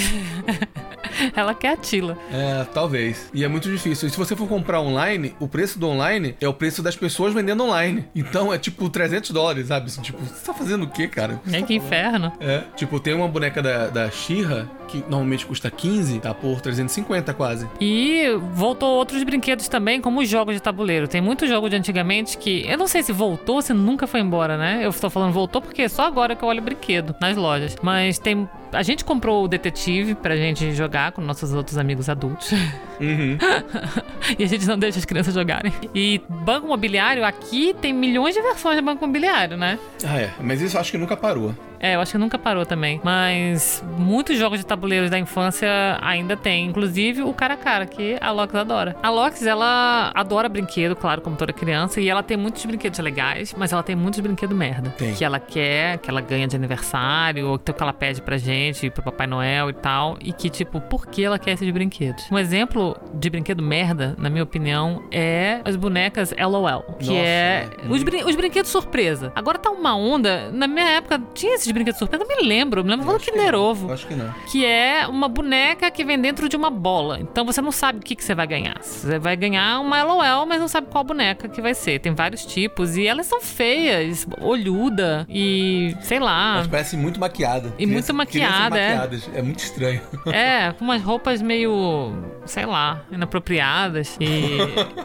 [1.36, 2.16] Ela quer a Tila.
[2.32, 3.28] É, talvez.
[3.34, 4.09] E é muito difícil.
[4.09, 7.34] E se você for comprar online, o preço do online é o preço das pessoas
[7.34, 8.05] vendendo online.
[8.14, 9.86] Então é tipo 300 dólares, sabe?
[9.86, 11.34] Assim, Tipo, você tá fazendo o quê, cara?
[11.34, 11.86] O que É tá que falando?
[11.86, 12.32] inferno.
[12.40, 17.32] É, tipo, tem uma boneca da, da She-Ra que normalmente custa 15, tá por 350
[17.34, 17.66] quase.
[17.80, 18.24] E
[18.55, 21.09] voltou outros brinquedos também, como os jogos de tabuleiro.
[21.09, 22.64] Tem muito jogo de antigamente que.
[22.66, 24.80] Eu não sei se voltou, se nunca foi embora, né?
[24.84, 27.76] Eu estou falando voltou porque é só agora que eu olho brinquedo nas lojas.
[27.82, 28.48] Mas tem.
[28.72, 32.52] A gente comprou o detetive pra gente jogar com nossos outros amigos adultos.
[33.00, 33.36] Uhum.
[34.38, 35.72] e a gente não deixa as crianças jogarem.
[35.94, 39.78] E banco imobiliário, aqui tem milhões de versões de banco imobiliário, né?
[40.04, 40.30] Ah, é.
[40.40, 41.54] Mas isso eu acho que nunca parou.
[41.82, 43.00] É, eu acho que nunca parou também.
[43.02, 45.68] Mas muitos jogos de tabuleiros da infância
[46.00, 46.66] ainda tem.
[46.66, 48.96] Inclusive o cara a cara, que a Lox adora.
[49.02, 52.00] A Lox, ela adora brinquedo, claro, como toda criança.
[52.00, 54.90] E ela tem muitos brinquedos legais, mas ela tem muitos brinquedos merda.
[54.90, 55.12] Tem.
[55.14, 59.02] Que ela quer, que ela ganha de aniversário, ou que ela pede pra gente, pro
[59.02, 60.16] Papai Noel e tal.
[60.20, 62.30] E que, tipo, por que ela quer esses brinquedos?
[62.30, 66.82] Um exemplo de brinquedo merda, na minha opinião, é as bonecas LOL.
[67.00, 67.68] Que Nossa, é.
[67.82, 67.88] é.
[67.88, 69.32] Os, brin- os brinquedos surpresa.
[69.34, 70.50] Agora tá uma onda.
[70.52, 72.24] Na minha época tinha esses brinquedos surpresa.
[72.24, 72.80] Eu me lembro.
[72.80, 73.60] Eu me lembro do que Kinder não.
[73.60, 73.92] Ovo.
[73.92, 74.32] Acho que não.
[74.50, 77.18] Que é uma boneca que vem dentro de uma bola.
[77.20, 78.78] Então você não sabe o que, que você vai ganhar.
[78.80, 81.98] Você vai ganhar uma LOL, mas não sabe qual boneca que vai ser.
[82.00, 82.96] Tem vários tipos.
[82.96, 86.56] E elas são feias, olhuda e sei lá.
[86.58, 87.72] Mas parece muito maquiada.
[87.78, 88.94] E muito maquiada, é.
[88.94, 89.30] maquiadas.
[89.34, 90.00] É muito estranho.
[90.26, 92.12] É, com umas roupas meio,
[92.46, 94.16] sei lá, inapropriadas.
[94.20, 94.58] E.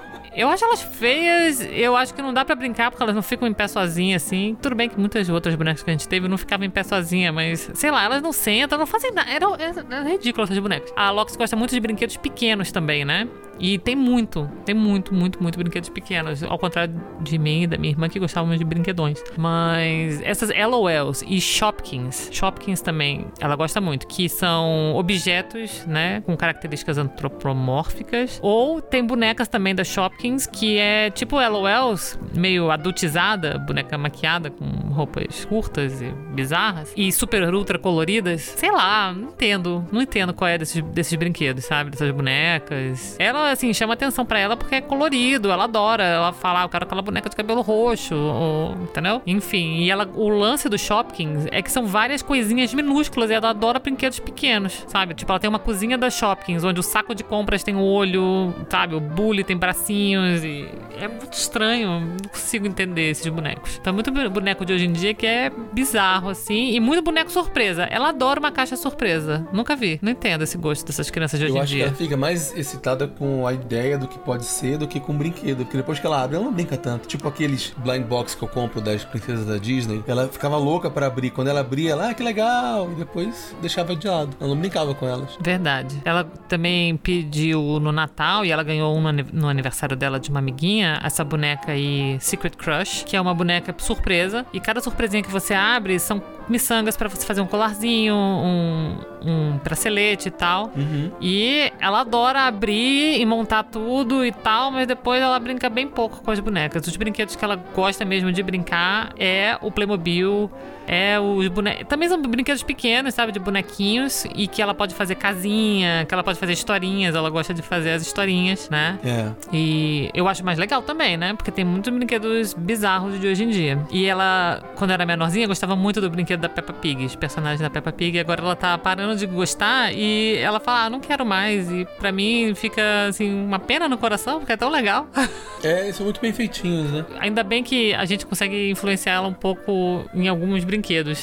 [0.38, 3.48] Eu acho elas feias, eu acho que não dá pra brincar porque elas não ficam
[3.48, 4.56] em pé sozinhas assim.
[4.62, 7.34] Tudo bem que muitas outras bonecas que a gente teve não ficavam em pé sozinha,
[7.34, 9.32] mas sei lá, elas não sentam, não fazem nada.
[9.32, 10.94] Era, era, era ridículo essas bonecas.
[10.96, 13.28] A Lox gosta muito de brinquedos pequenos também, né?
[13.60, 16.44] E tem muito, tem muito, muito, muito brinquedos pequenos.
[16.44, 19.24] Ao contrário de mim e da minha irmã que gostávamos de brinquedões.
[19.38, 26.36] Mas essas LOLs e Shopkins, Shopkins também, ela gosta muito, que são objetos, né, com
[26.36, 28.40] características antropomórficas.
[28.42, 34.66] Ou tem bonecas também da Shopkins, que é tipo LOLs, meio adultizada, boneca maquiada com
[34.94, 36.94] roupas curtas e bizarras.
[36.96, 38.42] E super ultra coloridas.
[38.42, 39.86] Sei lá, não entendo.
[39.92, 41.92] Não entendo qual é desses, desses brinquedos, sabe?
[41.92, 43.16] Dessas bonecas.
[43.20, 46.04] Ela, assim, chama atenção pra ela porque é colorido, ela adora.
[46.04, 49.22] Ela fala, ah, eu quero aquela boneca de cabelo roxo, ou- entendeu?
[49.26, 53.50] Enfim, e ela, o lance do Shopkins é que são várias coisinhas minúsculas e ela
[53.50, 55.14] adora brinquedos pequenos, sabe?
[55.14, 58.54] Tipo, ela tem uma cozinha da Shopkins, onde o saco de compras tem o olho,
[58.70, 58.96] sabe?
[58.96, 60.68] O bully tem bracinhos e
[61.00, 62.00] é muito estranho.
[62.02, 63.78] Não consigo entender esses bonecos.
[63.80, 67.84] Então, muito boneco de hoje em dia que é bizarro, assim, e muito boneco surpresa.
[67.84, 69.48] Ela adora uma caixa surpresa.
[69.52, 70.00] Nunca vi.
[70.02, 71.86] Não entendo esse gosto dessas crianças de hoje Eu em acho que dia.
[71.88, 75.16] ela fica mais excitada com a ideia do que pode ser do que com o
[75.16, 75.58] brinquedo.
[75.66, 77.08] Porque depois que ela abre, ela não brinca tanto.
[77.08, 80.04] Tipo aqueles blind box que eu compro das princesas da Disney.
[80.08, 81.32] Ela ficava louca pra abrir.
[81.32, 82.90] Quando ela abria, ela, ah, que legal.
[82.92, 84.36] E depois deixava de lado.
[84.40, 85.38] Ela não brincava com elas.
[85.42, 86.02] Verdade.
[86.06, 91.00] Ela também pediu no Natal e ela ganhou ani- no aniversário dela de uma amiguinha,
[91.04, 94.46] essa boneca aí, Secret Crush, que é uma boneca surpresa.
[94.54, 99.58] E cada surpresinha que você abre são miçangas pra você fazer um colarzinho, um, um
[99.64, 100.72] bracelete e tal.
[100.76, 101.12] Uhum.
[101.22, 106.22] E ela adora abrir e montar tudo e tal, mas depois ela brinca bem pouco
[106.22, 106.86] com as bonecas.
[106.88, 110.52] Os brinquedos que ela gosta mesmo de brincar é o Playmobil
[110.88, 111.86] é os bonecos.
[111.88, 113.32] Também são brinquedos pequenos, sabe?
[113.34, 114.26] De bonequinhos.
[114.34, 117.14] E que ela pode fazer casinha, que ela pode fazer historinhas.
[117.14, 118.98] Ela gosta de fazer as historinhas, né?
[119.04, 119.32] É.
[119.52, 121.34] E eu acho mais legal também, né?
[121.34, 123.80] Porque tem muitos brinquedos bizarros de hoje em dia.
[123.92, 127.70] E ela, quando era menorzinha, gostava muito do brinquedo da Peppa Pig, os personagens da
[127.70, 128.18] Peppa Pig.
[128.20, 131.70] Agora ela tá parando de gostar e ela fala, ah, não quero mais.
[131.70, 135.08] E pra mim fica, assim, uma pena no coração, porque é tão legal.
[135.64, 137.06] É, são muito bem feitinhos, né?
[137.20, 140.77] Ainda bem que a gente consegue influenciar ela um pouco em alguns brinquedos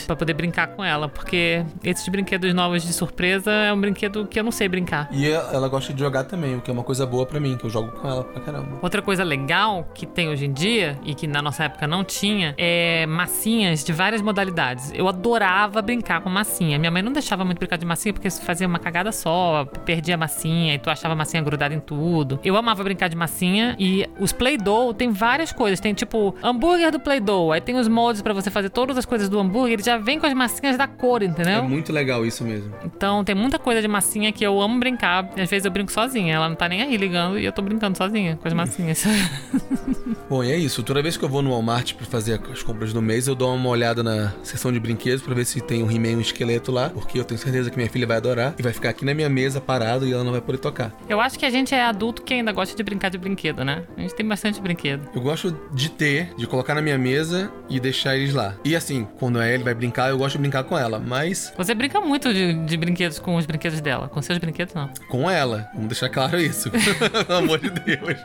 [0.07, 4.38] pra poder brincar com ela, porque esses brinquedos novos de surpresa é um brinquedo que
[4.38, 5.09] eu não sei brincar.
[5.12, 7.64] E ela gosta de jogar também, o que é uma coisa boa pra mim, que
[7.64, 8.78] eu jogo com ela pra caramba.
[8.82, 12.55] Outra coisa legal que tem hoje em dia e que na nossa época não tinha
[12.57, 14.92] é massinhas de várias modalidades.
[14.94, 16.78] Eu adorava brincar com massinha.
[16.78, 20.18] Minha mãe não deixava muito brincar de massinha porque fazia uma cagada só, perdia a
[20.18, 22.38] massinha e tu achava a massinha grudada em tudo.
[22.44, 25.80] Eu amava brincar de massinha e os Play-Doh tem várias coisas.
[25.80, 29.28] Tem tipo hambúrguer do Play-Doh, aí tem os moldes pra você fazer todas as coisas
[29.28, 31.59] do hambúrguer, ele já vem com as massinhas da cor, entendeu?
[31.59, 32.72] É muito legal isso mesmo.
[32.84, 35.28] Então tem muita coisa de massinha que eu amo brincar.
[35.36, 37.97] Às vezes eu brinco sozinha, ela não tá nem aí ligando e eu tô brincando
[37.97, 39.05] sozinha com as massinhas.
[40.28, 40.82] Bom, e é isso.
[40.82, 43.55] Toda vez que eu vou no Walmart pra fazer as compras do mês, eu dou
[43.55, 46.90] uma olhada na seção de brinquedos pra ver se tem um He-Man um esqueleto lá,
[46.90, 49.28] porque eu tenho certeza que minha filha vai adorar e vai ficar aqui na minha
[49.28, 50.92] mesa parado e ela não vai poder tocar.
[51.09, 53.84] eu acho que a gente é adulto que ainda gosta de brincar de brinquedo, né?
[53.97, 55.09] A gente tem bastante brinquedo.
[55.14, 58.55] Eu gosto de ter, de colocar na minha mesa e deixar eles lá.
[58.64, 61.74] E assim, quando a Ellie vai brincar, eu gosto de brincar com ela, mas Você
[61.74, 64.09] brinca muito de, de brinquedos com os brinquedos dela.
[64.09, 64.89] Com seus brinquedos, não.
[65.09, 65.68] com ela.
[65.74, 66.70] Vamos deixar claro isso.
[67.26, 68.18] Pelo amor de Deus.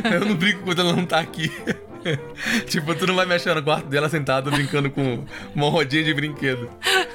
[0.12, 1.50] eu não brinco quando ela não tá aqui.
[2.66, 5.24] tipo, tu não vai me achar no quarto dela sentado brincando com
[5.54, 6.68] uma rodinha de brinquedo.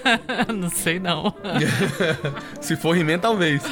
[0.54, 1.34] não sei, não.
[2.62, 3.64] Se for He-Man, talvez.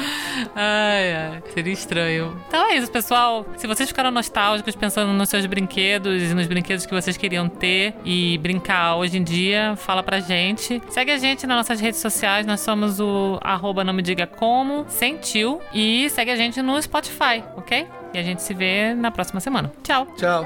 [0.54, 2.40] Ai, ai, seria estranho.
[2.48, 3.46] Então é isso, pessoal.
[3.56, 7.94] Se vocês ficaram nostálgicos pensando nos seus brinquedos e nos brinquedos que vocês queriam ter
[8.04, 10.80] e brincar hoje em dia, fala pra gente.
[10.88, 12.46] Segue a gente nas nossas redes sociais.
[12.46, 15.60] Nós somos o arroba não me diga como, sem tio.
[15.72, 17.86] E segue a gente no Spotify, ok?
[18.12, 19.72] E a gente se vê na próxima semana.
[19.82, 20.06] Tchau!
[20.16, 20.44] Tchau.